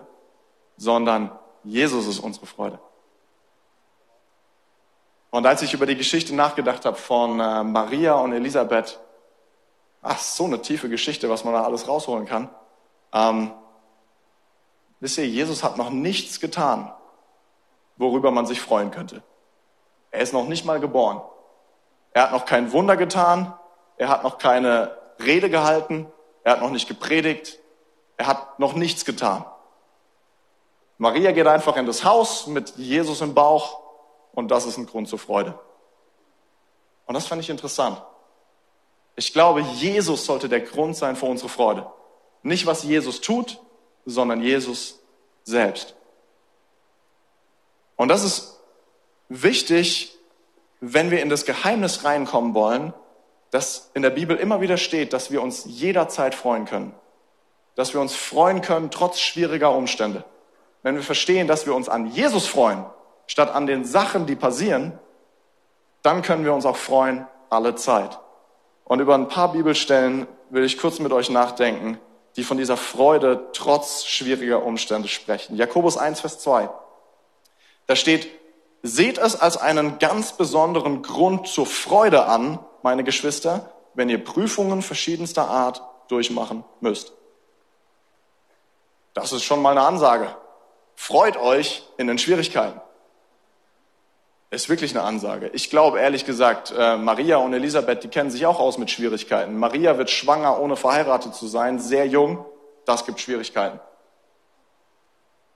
[0.77, 1.31] sondern
[1.63, 2.79] Jesus ist unsere Freude.
[5.29, 8.99] Und als ich über die Geschichte nachgedacht habe von äh, Maria und Elisabeth,
[10.05, 12.49] ach, so eine tiefe Geschichte, was man da alles rausholen kann.
[13.11, 13.51] Ähm,
[14.99, 16.93] wisst ihr, Jesus hat noch nichts getan,
[17.97, 19.23] worüber man sich freuen könnte.
[20.11, 21.21] Er ist noch nicht mal geboren.
[22.11, 23.53] Er hat noch kein Wunder getan.
[23.97, 26.07] Er hat noch keine Rede gehalten.
[26.43, 27.59] Er hat noch nicht gepredigt.
[28.17, 29.43] Er hat noch nichts getan.
[30.97, 33.81] Maria geht einfach in das Haus mit Jesus im Bauch
[34.33, 35.59] und das ist ein Grund zur Freude.
[37.05, 38.01] Und das fand ich interessant.
[39.15, 41.87] Ich glaube, Jesus sollte der Grund sein für unsere Freude.
[42.43, 43.59] Nicht, was Jesus tut,
[44.05, 44.99] sondern Jesus
[45.43, 45.95] selbst.
[47.95, 48.59] Und das ist
[49.29, 50.17] wichtig,
[50.81, 52.93] wenn wir in das Geheimnis reinkommen wollen,
[53.51, 56.93] dass in der Bibel immer wieder steht, dass wir uns jederzeit freuen können.
[57.75, 60.25] Dass wir uns freuen können trotz schwieriger Umstände.
[60.83, 62.85] Wenn wir verstehen, dass wir uns an Jesus freuen,
[63.27, 64.99] statt an den Sachen, die passieren,
[66.01, 68.19] dann können wir uns auch freuen alle Zeit.
[68.85, 71.99] Und über ein paar Bibelstellen will ich kurz mit euch nachdenken,
[72.37, 75.55] die von dieser Freude trotz schwieriger Umstände sprechen.
[75.55, 76.69] Jakobus 1, Vers 2.
[77.87, 78.27] Da steht,
[78.83, 84.81] seht es als einen ganz besonderen Grund zur Freude an, meine Geschwister, wenn ihr Prüfungen
[84.81, 87.13] verschiedenster Art durchmachen müsst.
[89.13, 90.35] Das ist schon mal eine Ansage.
[90.95, 92.79] Freut euch in den Schwierigkeiten.
[94.55, 95.49] Ist wirklich eine Ansage.
[95.51, 99.57] Ich glaube ehrlich gesagt, äh, Maria und Elisabeth, die kennen sich auch aus mit Schwierigkeiten.
[99.57, 102.45] Maria wird schwanger, ohne verheiratet zu sein, sehr jung.
[102.85, 103.81] Das gibt Schwierigkeiten.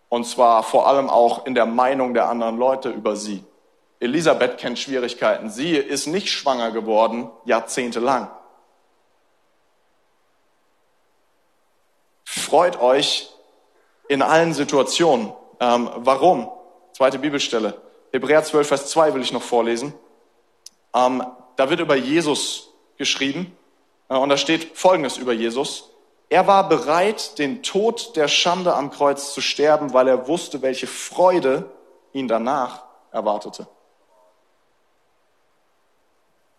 [0.09, 3.45] Und zwar vor allem auch in der Meinung der anderen Leute über sie.
[4.01, 5.49] Elisabeth kennt Schwierigkeiten.
[5.49, 8.29] Sie ist nicht schwanger geworden, jahrzehntelang.
[12.25, 13.29] Freut euch
[14.09, 15.31] in allen Situationen.
[15.61, 16.51] Ähm, warum?
[16.91, 17.88] Zweite Bibelstelle.
[18.11, 19.93] Hebräer 12, Vers 2 will ich noch vorlesen.
[20.95, 21.23] Ähm,
[21.55, 23.55] da wird über Jesus geschrieben.
[24.09, 25.89] Äh, und da steht Folgendes über Jesus.
[26.29, 30.87] Er war bereit, den Tod der Schande am Kreuz zu sterben, weil er wusste, welche
[30.87, 31.71] Freude
[32.13, 33.67] ihn danach erwartete.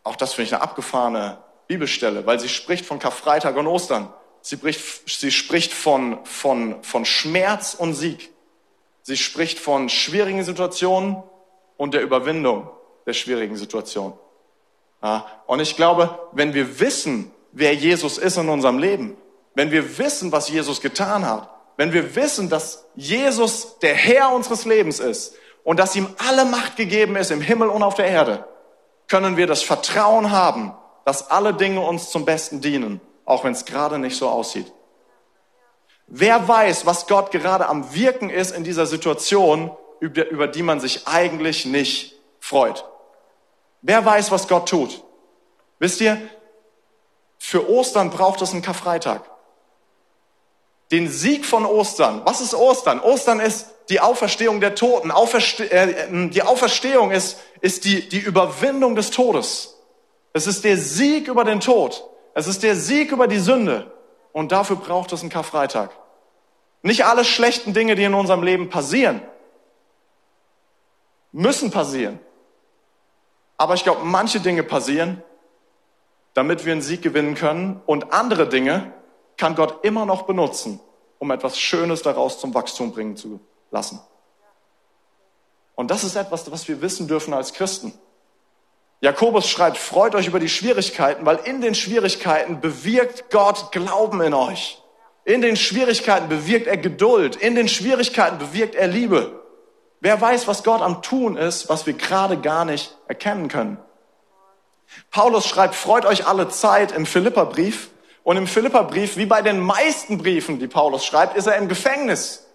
[0.02, 4.12] Auch das finde ich eine abgefahrene Bibelstelle, weil sie spricht von Karfreitag und Ostern.
[4.42, 8.32] Sie spricht, sie spricht von, von, von Schmerz und Sieg.
[9.02, 11.22] Sie spricht von schwierigen Situationen
[11.80, 12.68] und der Überwindung
[13.06, 14.12] der schwierigen Situationen.
[15.02, 19.16] Ja, und ich glaube, wenn wir wissen, wer Jesus ist in unserem Leben,
[19.54, 24.66] wenn wir wissen, was Jesus getan hat, wenn wir wissen, dass Jesus der Herr unseres
[24.66, 28.44] Lebens ist und dass ihm alle Macht gegeben ist im Himmel und auf der Erde,
[29.08, 30.74] können wir das Vertrauen haben,
[31.06, 34.70] dass alle Dinge uns zum Besten dienen, auch wenn es gerade nicht so aussieht.
[36.08, 41.06] Wer weiß, was Gott gerade am Wirken ist in dieser Situation, über, die man sich
[41.06, 42.84] eigentlich nicht freut.
[43.82, 45.02] Wer weiß, was Gott tut?
[45.78, 46.20] Wisst ihr,
[47.38, 49.22] für Ostern braucht es einen Karfreitag.
[50.90, 52.22] Den Sieg von Ostern.
[52.24, 53.00] Was ist Ostern?
[53.00, 55.10] Ostern ist die Auferstehung der Toten.
[55.10, 59.76] Auferste äh, die Auferstehung ist, ist die, die Überwindung des Todes.
[60.32, 62.04] Es ist der Sieg über den Tod.
[62.34, 63.92] Es ist der Sieg über die Sünde.
[64.32, 65.90] Und dafür braucht es einen Karfreitag.
[66.82, 69.22] Nicht alle schlechten Dinge, die in unserem Leben passieren,
[71.32, 72.18] müssen passieren.
[73.56, 75.22] Aber ich glaube, manche Dinge passieren,
[76.34, 77.80] damit wir einen Sieg gewinnen können.
[77.86, 78.92] Und andere Dinge
[79.36, 80.80] kann Gott immer noch benutzen,
[81.18, 83.40] um etwas Schönes daraus zum Wachstum bringen zu
[83.70, 84.00] lassen.
[85.74, 87.92] Und das ist etwas, was wir wissen dürfen als Christen.
[89.00, 94.34] Jakobus schreibt, freut euch über die Schwierigkeiten, weil in den Schwierigkeiten bewirkt Gott Glauben in
[94.34, 94.82] euch.
[95.24, 97.36] In den Schwierigkeiten bewirkt er Geduld.
[97.36, 99.39] In den Schwierigkeiten bewirkt er Liebe.
[100.00, 103.78] Wer weiß, was Gott am Tun ist, was wir gerade gar nicht erkennen können.
[105.10, 107.90] Paulus schreibt, freut euch alle Zeit im Philipperbrief.
[108.22, 112.46] Und im Philipperbrief, wie bei den meisten Briefen, die Paulus schreibt, ist er im Gefängnis.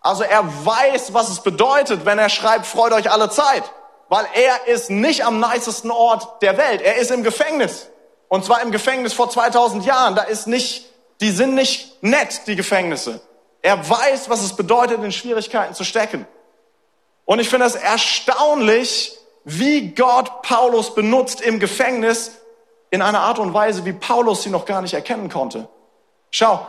[0.00, 3.64] Also er weiß, was es bedeutet, wenn er schreibt, freut euch alle Zeit
[4.08, 6.82] weil er ist nicht am nicesten Ort der Welt.
[6.82, 7.88] Er ist im Gefängnis.
[8.28, 10.14] Und zwar im Gefängnis vor 2000 Jahren.
[10.14, 10.86] Da ist nicht,
[11.20, 13.20] die sind nicht nett, die Gefängnisse.
[13.62, 16.26] Er weiß, was es bedeutet, in Schwierigkeiten zu stecken.
[17.24, 22.32] Und ich finde es erstaunlich, wie Gott Paulus benutzt im Gefängnis
[22.90, 25.68] in einer Art und Weise, wie Paulus sie noch gar nicht erkennen konnte.
[26.30, 26.66] Schau,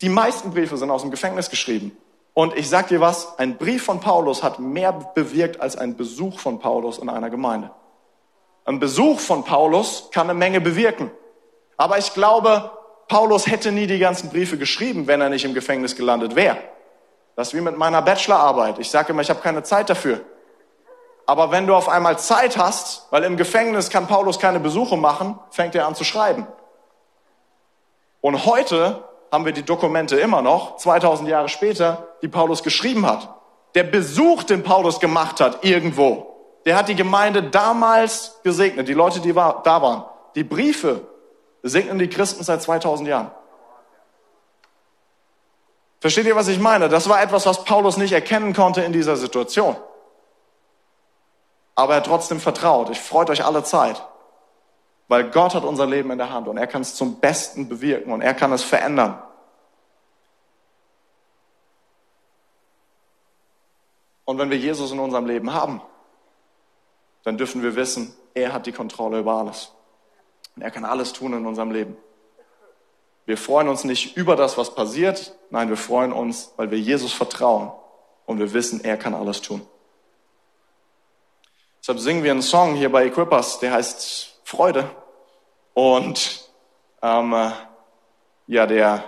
[0.00, 1.96] die meisten Briefe sind aus dem Gefängnis geschrieben.
[2.32, 6.38] Und ich sag dir was, ein Brief von Paulus hat mehr bewirkt als ein Besuch
[6.38, 7.70] von Paulus in einer Gemeinde.
[8.64, 11.10] Ein Besuch von Paulus kann eine Menge bewirken.
[11.76, 12.70] Aber ich glaube,
[13.08, 16.58] Paulus hätte nie die ganzen Briefe geschrieben, wenn er nicht im Gefängnis gelandet wäre.
[17.36, 18.78] Das ist wie mit meiner Bachelorarbeit.
[18.78, 20.20] Ich sage immer, ich habe keine Zeit dafür.
[21.26, 25.38] Aber wenn du auf einmal Zeit hast, weil im Gefängnis kann Paulus keine Besuche machen,
[25.50, 26.46] fängt er an zu schreiben.
[28.20, 33.28] Und heute haben wir die Dokumente immer noch, 2000 Jahre später, die Paulus geschrieben hat.
[33.74, 36.30] Der Besuch, den Paulus gemacht hat irgendwo,
[36.66, 40.04] der hat die Gemeinde damals gesegnet, die Leute, die da waren.
[40.34, 41.02] Die Briefe
[41.62, 43.30] segnen die Christen seit 2000 Jahren.
[46.00, 46.88] Versteht ihr, was ich meine?
[46.88, 49.76] Das war etwas, was Paulus nicht erkennen konnte in dieser Situation.
[51.74, 52.90] Aber er hat trotzdem vertraut.
[52.90, 54.02] Ich freut euch alle Zeit.
[55.08, 58.12] Weil Gott hat unser Leben in der Hand und er kann es zum Besten bewirken
[58.12, 59.20] und er kann es verändern.
[64.24, 65.82] Und wenn wir Jesus in unserem Leben haben,
[67.24, 69.72] dann dürfen wir wissen, er hat die Kontrolle über alles.
[70.54, 71.96] Und er kann alles tun in unserem Leben.
[73.26, 75.36] Wir freuen uns nicht über das, was passiert.
[75.50, 77.72] Nein, wir freuen uns, weil wir Jesus vertrauen
[78.26, 79.62] und wir wissen, er kann alles tun.
[81.80, 84.90] Deshalb singen wir einen Song hier bei Equippers, der heißt Freude.
[85.74, 86.48] Und
[87.02, 87.52] ähm,
[88.46, 89.04] ja, der,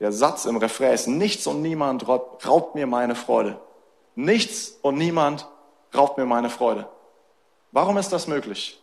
[0.00, 3.60] der Satz im Refrain ist, nichts und niemand raubt mir meine Freude.
[4.14, 5.46] Nichts und niemand
[5.94, 6.88] raubt mir meine Freude.
[7.72, 8.82] Warum ist das möglich?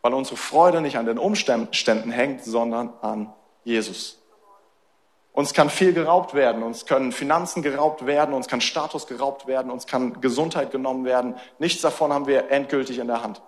[0.00, 3.34] Weil unsere Freude nicht an den Umständen hängt, sondern an
[3.66, 4.16] Jesus.
[5.32, 9.70] Uns kann viel geraubt werden, uns können Finanzen geraubt werden, uns kann Status geraubt werden,
[9.72, 11.34] uns kann Gesundheit genommen werden.
[11.58, 13.42] Nichts davon haben wir endgültig in der Hand.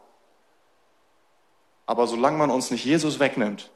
[1.86, 3.70] Aber solange man uns nicht Jesus wegnimmt,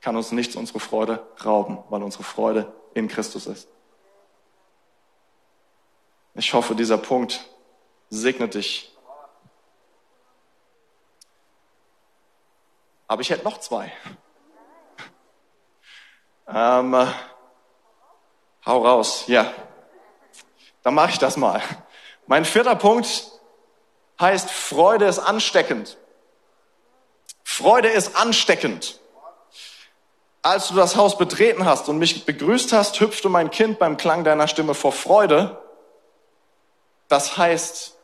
[0.00, 3.68] kann uns nichts unsere Freude rauben, weil unsere Freude in Christus ist.
[6.34, 7.46] Ich hoffe, dieser Punkt
[8.08, 8.96] segnet dich.
[13.08, 13.92] Aber ich hätte noch zwei.
[16.54, 17.06] Ähm, äh,
[18.66, 19.52] hau raus, ja.
[20.82, 21.62] Dann mache ich das mal.
[22.26, 23.30] Mein vierter Punkt
[24.20, 25.96] heißt, Freude ist ansteckend.
[27.42, 29.00] Freude ist ansteckend.
[30.42, 34.24] Als du das Haus betreten hast und mich begrüßt hast, hüpfte mein Kind beim Klang
[34.24, 35.58] deiner Stimme vor Freude.
[37.08, 37.96] Das heißt,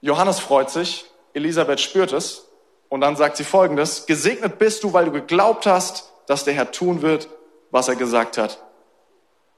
[0.00, 2.46] Johannes freut sich, Elisabeth spürt es
[2.94, 6.70] und dann sagt sie folgendes, gesegnet bist du, weil du geglaubt hast, dass der Herr
[6.70, 7.28] tun wird,
[7.72, 8.62] was er gesagt hat.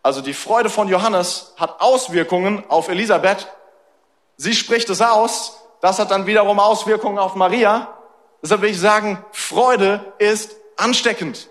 [0.03, 3.47] Also die Freude von Johannes hat Auswirkungen auf Elisabeth.
[4.39, 7.95] Sie spricht es aus das hat dann wiederum Auswirkungen auf Maria.
[8.43, 11.51] Deshalb will ich sagen, Freude ist ansteckend.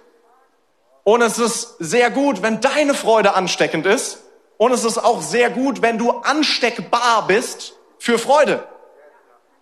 [1.04, 4.24] Und es ist sehr gut, wenn deine Freude ansteckend ist.
[4.58, 8.67] Und es ist auch sehr gut, wenn du ansteckbar bist für Freude.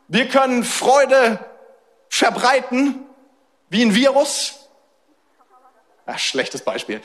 [0.07, 1.39] Wir können Freude
[2.13, 3.03] verbreiten
[3.69, 4.69] wie ein Virus.
[6.05, 7.01] Ach, schlechtes Beispiel.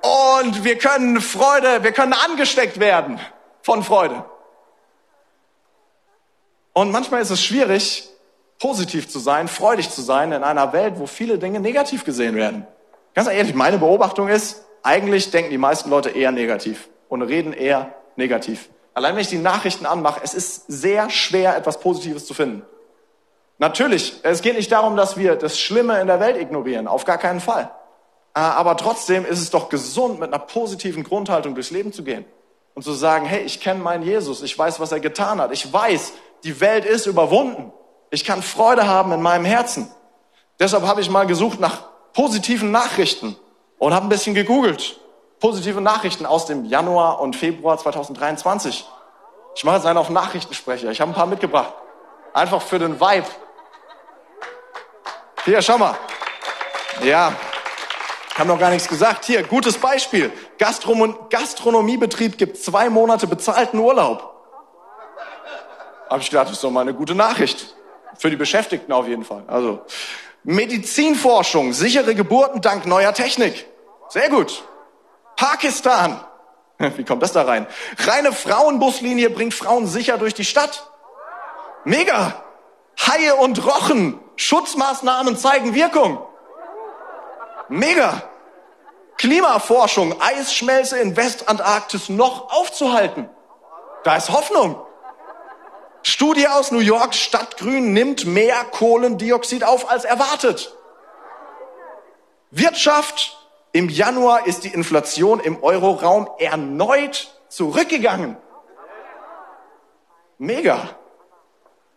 [0.00, 3.20] Und wir können Freude, wir können angesteckt werden
[3.60, 4.24] von Freude.
[6.72, 8.08] Und manchmal ist es schwierig,
[8.58, 12.66] positiv zu sein, freudig zu sein in einer Welt, wo viele Dinge negativ gesehen werden.
[13.12, 17.94] Ganz ehrlich, meine Beobachtung ist, eigentlich denken die meisten Leute eher negativ und reden eher
[18.16, 18.70] negativ.
[18.94, 22.62] Allein wenn ich die Nachrichten anmache, es ist sehr schwer, etwas Positives zu finden.
[23.58, 27.18] Natürlich, es geht nicht darum, dass wir das Schlimme in der Welt ignorieren, auf gar
[27.18, 27.70] keinen Fall.
[28.34, 32.24] Äh, aber trotzdem ist es doch gesund, mit einer positiven Grundhaltung durchs Leben zu gehen
[32.74, 35.72] und zu sagen, hey, ich kenne meinen Jesus, ich weiß, was er getan hat, ich
[35.72, 36.12] weiß,
[36.44, 37.72] die Welt ist überwunden,
[38.10, 39.90] ich kann Freude haben in meinem Herzen.
[40.58, 43.36] Deshalb habe ich mal gesucht nach positiven Nachrichten
[43.78, 45.00] und habe ein bisschen gegoogelt.
[45.42, 48.88] Positive Nachrichten aus dem Januar und Februar 2023.
[49.56, 50.88] Ich mache jetzt einen auf Nachrichtensprecher.
[50.92, 51.74] Ich habe ein paar mitgebracht.
[52.32, 53.26] Einfach für den Vibe.
[55.44, 55.96] Hier, schau mal.
[57.02, 57.32] Ja,
[58.36, 59.24] haben noch gar nichts gesagt.
[59.24, 60.30] Hier, gutes Beispiel.
[60.58, 64.46] Gastronom Gastronomiebetrieb gibt zwei Monate bezahlten Urlaub.
[66.08, 67.74] Habe ich gedacht, das ist doch mal eine gute Nachricht.
[68.16, 69.42] Für die Beschäftigten auf jeden Fall.
[69.48, 69.80] Also,
[70.44, 73.66] Medizinforschung, sichere Geburten dank neuer Technik.
[74.08, 74.62] Sehr gut.
[75.42, 76.20] Pakistan.
[76.78, 77.66] Wie kommt das da rein?
[77.98, 80.88] Reine Frauenbuslinie bringt Frauen sicher durch die Stadt.
[81.84, 82.44] Mega.
[83.00, 86.24] Haie und Rochen Schutzmaßnahmen zeigen Wirkung.
[87.68, 88.22] Mega.
[89.18, 93.28] Klimaforschung, Eisschmelze in Westantarktis noch aufzuhalten.
[94.04, 94.80] Da ist Hoffnung.
[96.04, 100.72] Studie aus New York, Stadtgrün nimmt mehr Kohlendioxid auf als erwartet.
[102.52, 103.41] Wirtschaft,
[103.72, 108.36] im Januar ist die Inflation im Euroraum erneut zurückgegangen.
[110.38, 110.90] Mega.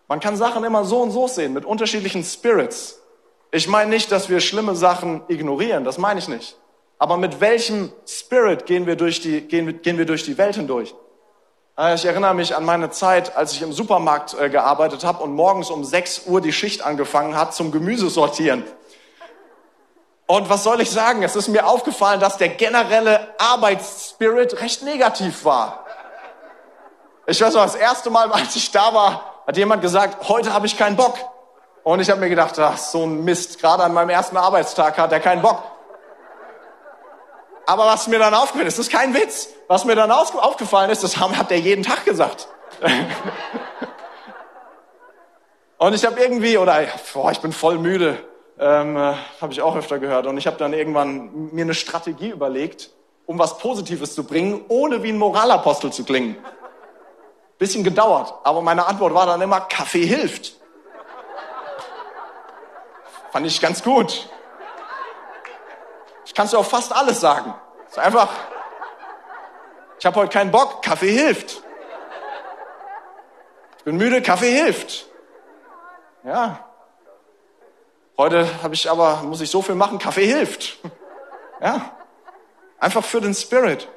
[0.08, 3.02] Man kann Sachen immer so und so sehen, mit unterschiedlichen Spirits.
[3.52, 6.58] Ich meine nicht, dass wir schlimme Sachen ignorieren, das meine ich nicht.
[6.98, 10.96] Aber mit welchem Spirit gehen wir durch die, gehen, gehen wir durch die Welt hindurch?
[11.78, 15.34] Äh, ich erinnere mich an meine Zeit, als ich im Supermarkt äh, gearbeitet habe und
[15.34, 18.64] morgens um 6 Uhr die Schicht angefangen hat zum Gemüse sortieren.
[20.28, 21.22] Und was soll ich sagen?
[21.24, 25.86] Es ist mir aufgefallen, dass der generelle Arbeitsspirit recht negativ war.
[27.28, 30.66] Ich weiß noch, das erste Mal, als ich da war, hat jemand gesagt, heute habe
[30.66, 31.18] ich keinen Bock.
[31.84, 35.12] Und ich habe mir gedacht, ach, so ein Mist, gerade an meinem ersten Arbeitstag hat
[35.12, 35.62] er keinen Bock.
[37.68, 41.04] Aber was mir dann aufgefallen ist, das ist kein Witz, was mir dann aufgefallen ist,
[41.04, 42.48] das hat er jeden Tag gesagt.
[45.78, 46.84] und ich habe irgendwie, oder
[47.14, 48.24] boah, ich bin voll müde,
[48.60, 50.28] ähm, äh, habe ich auch öfter gehört.
[50.28, 52.91] Und ich habe dann irgendwann mir eine Strategie überlegt,
[53.26, 56.38] um was Positives zu bringen, ohne wie ein Moralapostel zu klingen.
[57.58, 60.56] Bisschen gedauert, aber meine Antwort war dann immer, Kaffee hilft.
[63.32, 64.30] Fand ich ganz gut.
[66.26, 67.54] Ich kann dir auch fast alles sagen.
[67.89, 68.30] ist einfach,
[70.00, 71.62] ich habe heute keinen Bock, Kaffee hilft.
[73.78, 75.08] Ich bin müde, Kaffee hilft.
[76.24, 76.64] Ja.
[78.17, 80.78] Heute habe ich aber, muss ich so viel machen, Kaffee hilft.
[81.62, 81.95] Ja.
[82.80, 83.88] Einfach für den Spirit.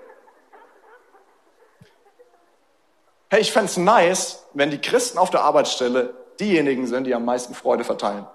[3.28, 7.54] Hey, ich fände nice, wenn die Christen auf der Arbeitsstelle diejenigen sind, die am meisten
[7.54, 8.26] Freude verteilen.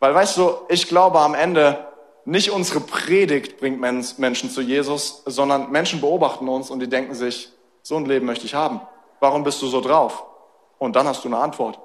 [0.00, 1.86] Weil weißt du, ich glaube am Ende,
[2.24, 7.52] nicht unsere Predigt bringt Menschen zu Jesus, sondern Menschen beobachten uns und die denken sich,
[7.82, 8.80] so ein Leben möchte ich haben.
[9.20, 10.24] Warum bist du so drauf?
[10.78, 11.78] Und dann hast du eine Antwort.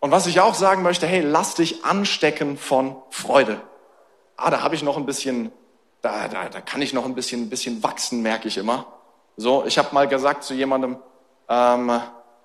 [0.00, 3.60] Und was ich auch sagen möchte, hey, lass dich anstecken von Freude.
[4.36, 5.52] Ah, da habe ich noch ein bisschen
[6.02, 8.86] da, da, da kann ich noch ein bisschen, ein bisschen wachsen, merke ich immer.
[9.36, 10.98] So, ich habe mal gesagt zu jemandem,
[11.48, 11.88] ähm,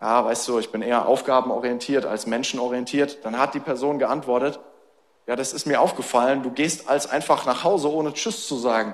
[0.02, 3.24] ja, weißt du, ich bin eher aufgabenorientiert als menschenorientiert.
[3.24, 4.60] Dann hat die Person geantwortet,
[5.28, 8.94] ja, das ist mir aufgefallen, du gehst als einfach nach Hause, ohne Tschüss zu sagen.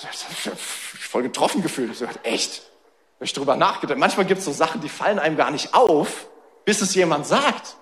[0.00, 0.08] Ich
[0.56, 1.92] voll getroffen gefühlt.
[1.92, 2.62] Ich so, echt?
[3.22, 4.00] Hab ich drüber nachgedacht.
[4.00, 6.26] Manchmal gibt es so Sachen, die fallen einem gar nicht auf,
[6.64, 7.76] bis es jemand sagt.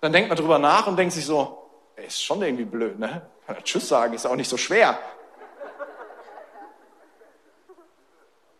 [0.00, 3.20] Dann denkt man drüber nach und denkt sich so, ist schon irgendwie blöd, ne?
[3.62, 4.98] Tschüss sagen ist auch nicht so schwer.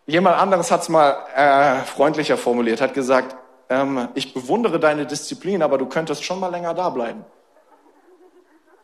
[0.04, 3.34] Jemand anderes hat es mal äh, freundlicher formuliert, hat gesagt,
[3.70, 7.24] ähm, ich bewundere deine Disziplin, aber du könntest schon mal länger da bleiben.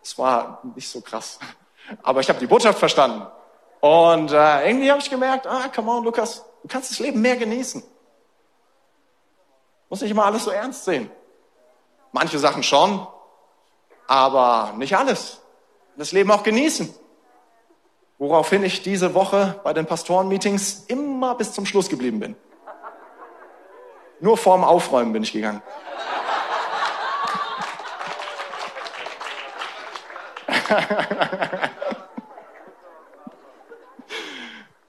[0.02, 1.38] Es war nicht so krass,
[2.02, 3.26] aber ich habe die Botschaft verstanden.
[3.80, 7.36] Und äh, irgendwie habe ich gemerkt, ah, come on, Lukas, du kannst das Leben mehr
[7.36, 7.82] genießen.
[9.88, 11.10] Muss nicht immer alles so ernst sehen.
[12.12, 13.06] Manche Sachen schon,
[14.06, 15.40] aber nicht alles.
[15.96, 16.94] Das Leben auch genießen.
[18.18, 22.36] Woraufhin ich diese Woche bei den Pastorenmeetings immer bis zum Schluss geblieben bin.
[24.20, 25.62] Nur vorm Aufräumen bin ich gegangen.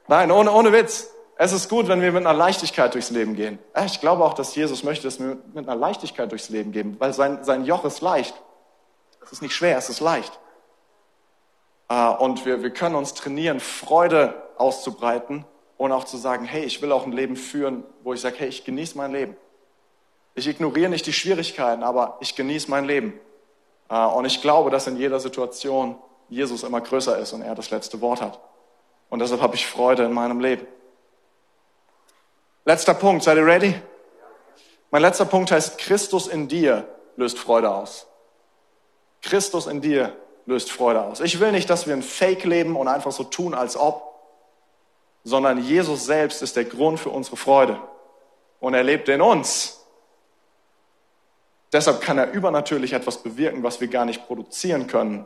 [0.08, 1.13] Nein, ohne, ohne Witz.
[1.44, 3.60] Es ist gut, wenn wir mit einer Leichtigkeit durchs Leben gehen.
[3.86, 7.12] Ich glaube auch, dass Jesus möchte, dass wir mit einer Leichtigkeit durchs Leben gehen, weil
[7.12, 8.34] sein, sein Joch ist leicht.
[9.22, 10.40] Es ist nicht schwer, es ist leicht.
[11.90, 15.44] Äh, und wir, wir können uns trainieren, Freude auszubreiten
[15.76, 18.48] und auch zu sagen, hey, ich will auch ein Leben führen, wo ich sage, hey,
[18.48, 19.36] ich genieße mein Leben.
[20.36, 23.20] Ich ignoriere nicht die Schwierigkeiten, aber ich genieße mein Leben.
[23.90, 25.98] Äh, und ich glaube, dass in jeder Situation
[26.30, 28.40] Jesus immer größer ist und er das letzte Wort hat.
[29.10, 30.66] Und deshalb habe ich Freude in meinem Leben.
[32.66, 33.76] Letzter Punkt, seid ihr ready?
[34.90, 36.88] Mein letzter Punkt heißt, Christus in dir
[37.18, 38.08] löst Freude aus.
[39.22, 41.20] Christus in dir löst Freude aus.
[41.20, 44.14] Ich will nicht, dass wir ein Fake leben und einfach so tun, als ob,
[45.24, 47.80] sondern Jesus selbst ist der Grund für unsere Freude.
[48.60, 49.82] Und er lebt in uns.
[51.72, 55.26] Deshalb kann er übernatürlich etwas bewirken, was wir gar nicht produzieren können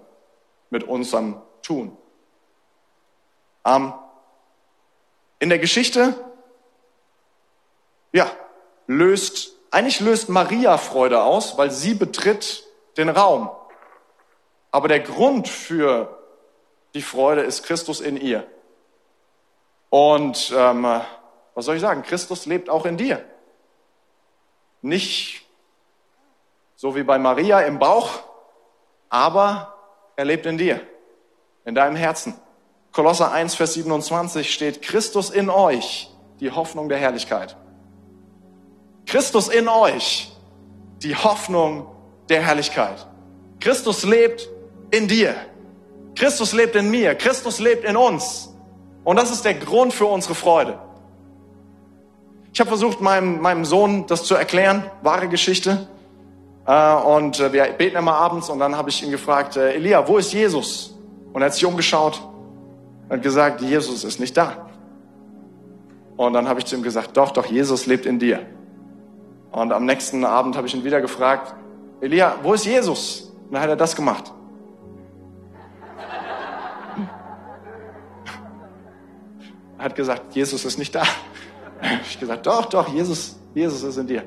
[0.69, 1.95] mit unserem Tun.
[3.65, 3.93] Ähm,
[5.39, 6.15] in der Geschichte
[8.11, 8.31] ja,
[8.87, 12.63] löst, eigentlich löst Maria Freude aus, weil sie betritt
[12.97, 13.49] den Raum.
[14.71, 16.17] Aber der Grund für
[16.93, 18.45] die Freude ist Christus in ihr.
[19.89, 20.83] Und ähm,
[21.53, 22.03] was soll ich sagen?
[22.03, 23.23] Christus lebt auch in dir.
[24.81, 25.45] Nicht
[26.75, 28.19] so wie bei Maria im Bauch,
[29.09, 29.73] aber
[30.15, 30.81] er lebt in dir,
[31.65, 32.39] in deinem Herzen.
[32.91, 37.57] Kolosser 1, Vers 27 steht, Christus in euch, die Hoffnung der Herrlichkeit.
[39.17, 40.31] Christus in euch,
[41.01, 41.87] die Hoffnung
[42.29, 43.07] der Herrlichkeit.
[43.59, 44.47] Christus lebt
[44.91, 45.33] in dir.
[46.13, 47.15] Christus lebt in mir.
[47.15, 48.53] Christus lebt in uns.
[49.03, 50.77] Und das ist der Grund für unsere Freude.
[52.53, 55.87] Ich habe versucht, meinem, meinem Sohn das zu erklären, wahre Geschichte.
[56.67, 60.07] Äh, und äh, wir beten immer abends und dann habe ich ihn gefragt, äh, Elia,
[60.07, 60.95] wo ist Jesus?
[61.33, 62.21] Und er hat sich umgeschaut
[63.09, 64.69] und gesagt, Jesus ist nicht da.
[66.17, 68.45] Und dann habe ich zu ihm gesagt, doch, doch, Jesus lebt in dir.
[69.57, 71.55] Und am nächsten Abend habe ich ihn wieder gefragt,
[71.99, 73.33] Elia, wo ist Jesus?
[73.47, 74.31] Und dann hat er das gemacht.
[79.79, 81.01] Er hat gesagt, Jesus ist nicht da.
[82.03, 84.25] Ich gesagt, doch, doch, Jesus, Jesus ist in dir.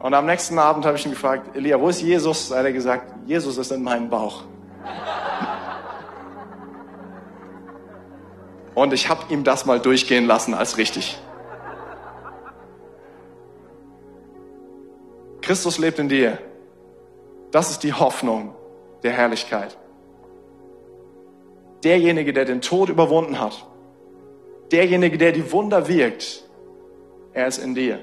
[0.00, 2.50] Und am nächsten Abend habe ich ihn gefragt, Elia, wo ist Jesus?
[2.50, 4.42] Da hat er gesagt, Jesus ist in meinem Bauch.
[8.74, 11.18] Und ich habe ihm das mal durchgehen lassen als richtig.
[15.48, 16.36] Christus lebt in dir.
[17.52, 18.54] Das ist die Hoffnung
[19.02, 19.78] der Herrlichkeit.
[21.82, 23.66] Derjenige, der den Tod überwunden hat,
[24.70, 26.44] derjenige, der die Wunder wirkt,
[27.32, 27.98] er ist in dir.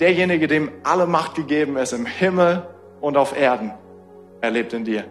[0.00, 2.66] Derjenige, dem alle Macht gegeben ist im Himmel
[3.00, 3.72] und auf Erden,
[4.40, 5.04] er lebt in dir.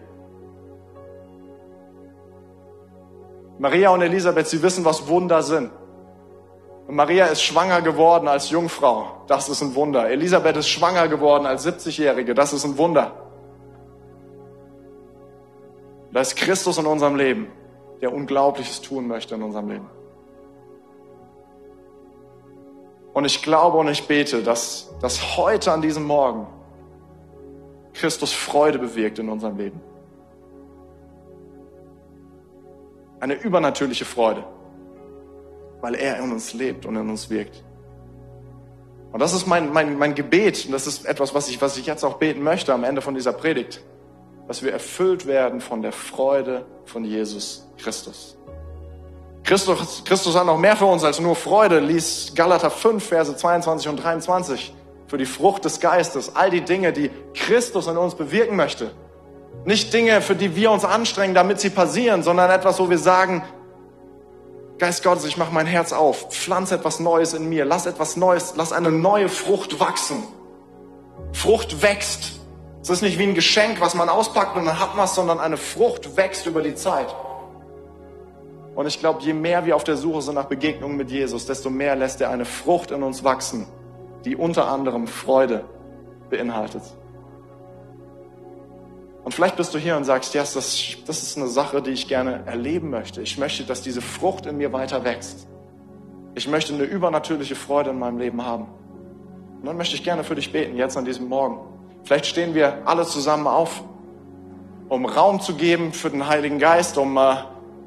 [3.57, 5.71] Maria und Elisabeth, sie wissen, was Wunder sind.
[6.87, 9.23] Und Maria ist schwanger geworden als Jungfrau.
[9.27, 10.09] Das ist ein Wunder.
[10.09, 12.35] Elisabeth ist schwanger geworden als 70-Jährige.
[12.35, 13.11] Das ist ein Wunder.
[16.11, 17.47] Da ist Christus in unserem Leben,
[18.01, 19.89] der Unglaubliches tun möchte in unserem Leben.
[23.13, 26.47] Und ich glaube und ich bete, dass, dass heute an diesem Morgen
[27.93, 29.81] Christus Freude bewirkt in unserem Leben.
[33.19, 34.45] Eine übernatürliche Freude
[35.85, 37.63] weil er in uns lebt und in uns wirkt.
[39.11, 41.85] Und das ist mein, mein, mein Gebet und das ist etwas, was ich, was ich
[41.85, 43.81] jetzt auch beten möchte am Ende von dieser Predigt,
[44.47, 48.35] dass wir erfüllt werden von der Freude von Jesus Christus.
[49.43, 53.87] Christus, Christus hat noch mehr für uns als nur Freude, lies Galater 5, Verse 22
[53.87, 54.73] und 23
[55.05, 58.89] für die Frucht des Geistes, all die Dinge, die Christus in uns bewirken möchte.
[59.65, 63.43] Nicht Dinge, für die wir uns anstrengen, damit sie passieren, sondern etwas, wo wir sagen,
[64.77, 68.55] Geist Gottes, ich mache mein Herz auf, pflanze etwas Neues in mir, lass etwas Neues,
[68.57, 70.23] lass eine neue Frucht wachsen.
[71.31, 72.33] Frucht wächst.
[72.81, 75.39] Es ist nicht wie ein Geschenk, was man auspackt und dann hat man es, sondern
[75.39, 77.07] eine Frucht wächst über die Zeit.
[78.75, 81.69] Und ich glaube, je mehr wir auf der Suche sind nach Begegnungen mit Jesus, desto
[81.69, 83.67] mehr lässt er eine Frucht in uns wachsen,
[84.25, 85.63] die unter anderem Freude
[86.29, 86.83] beinhaltet.
[89.25, 91.89] Und vielleicht bist du hier und sagst, ja, yes, das, das ist eine Sache, die
[91.89, 93.23] ich gerne erleben möchte.
[93.23, 95.47] Ich möchte, dass diese Frucht in mir weiter wächst.
[96.35, 98.67] Ich möchte eine übernatürliche Freude in meinem Leben haben.
[99.59, 101.59] Und dann möchte ich gerne für dich beten, jetzt an diesem Morgen.
[102.03, 103.83] Vielleicht stehen wir alle zusammen auf,
[104.89, 107.37] um Raum zu geben für den Heiligen Geist, um äh,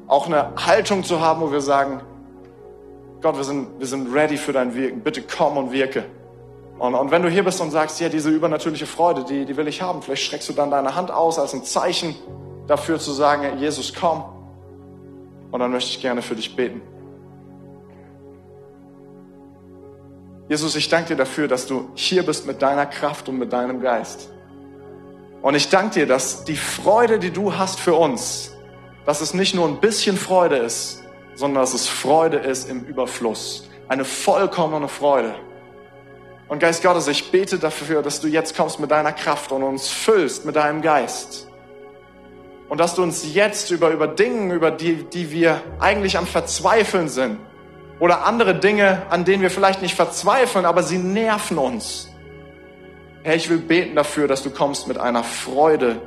[0.07, 2.01] auch eine Haltung zu haben, wo wir sagen,
[3.21, 4.99] Gott, wir sind, wir sind ready für dein Wirken.
[4.99, 6.03] Bitte komm und wirke.
[6.79, 9.67] Und, und wenn du hier bist und sagst, ja, diese übernatürliche Freude, die, die will
[9.67, 12.15] ich haben, vielleicht streckst du dann deine Hand aus als ein Zeichen
[12.67, 14.23] dafür zu sagen, Jesus, komm.
[15.51, 16.81] Und dann möchte ich gerne für dich beten.
[20.47, 23.81] Jesus, ich danke dir dafür, dass du hier bist mit deiner Kraft und mit deinem
[23.81, 24.31] Geist.
[25.41, 28.55] Und ich danke dir, dass die Freude, die du hast für uns,
[29.05, 31.03] dass es nicht nur ein bisschen Freude ist,
[31.35, 33.69] sondern dass es Freude ist im Überfluss.
[33.89, 35.35] Eine vollkommene Freude.
[36.49, 39.87] Und Geist Gottes, ich bete dafür, dass du jetzt kommst mit deiner Kraft und uns
[39.87, 41.47] füllst mit deinem Geist.
[42.67, 47.07] Und dass du uns jetzt über, über Dinge, über die, die wir eigentlich am Verzweifeln
[47.07, 47.37] sind,
[47.99, 52.09] oder andere Dinge, an denen wir vielleicht nicht verzweifeln, aber sie nerven uns.
[53.23, 56.01] Herr, ich will beten dafür, dass du kommst mit einer Freude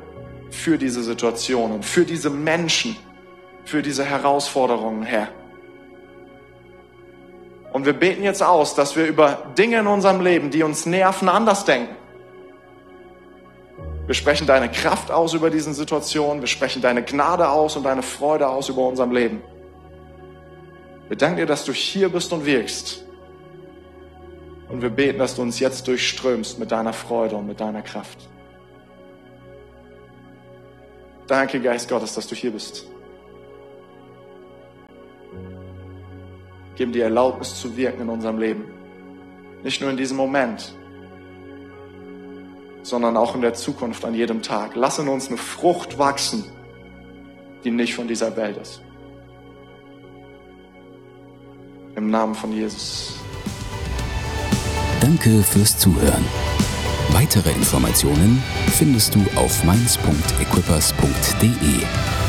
[0.51, 2.97] für diese Situationen, für diese Menschen,
[3.64, 5.28] für diese Herausforderungen, Herr.
[7.72, 11.28] Und wir beten jetzt aus, dass wir über Dinge in unserem Leben, die uns nerven,
[11.28, 11.96] anders denken.
[14.06, 18.02] Wir sprechen deine Kraft aus über diesen Situationen, wir sprechen deine Gnade aus und deine
[18.02, 19.42] Freude aus über unserem Leben.
[21.08, 23.04] Wir danken dir, dass du hier bist und wirkst.
[24.68, 28.28] Und wir beten, dass du uns jetzt durchströmst mit deiner Freude und mit deiner Kraft.
[31.26, 32.86] Danke, Geist Gottes, dass du hier bist.
[36.76, 38.64] Geben dir Erlaubnis zu wirken in unserem Leben.
[39.62, 40.74] Nicht nur in diesem Moment,
[42.82, 44.74] sondern auch in der Zukunft, an jedem Tag.
[44.74, 46.44] Lass in uns eine Frucht wachsen,
[47.64, 48.82] die nicht von dieser Welt ist.
[51.94, 53.14] Im Namen von Jesus.
[55.00, 56.24] Danke fürs Zuhören.
[57.10, 62.21] Weitere Informationen findest du auf mainz.equippers.de.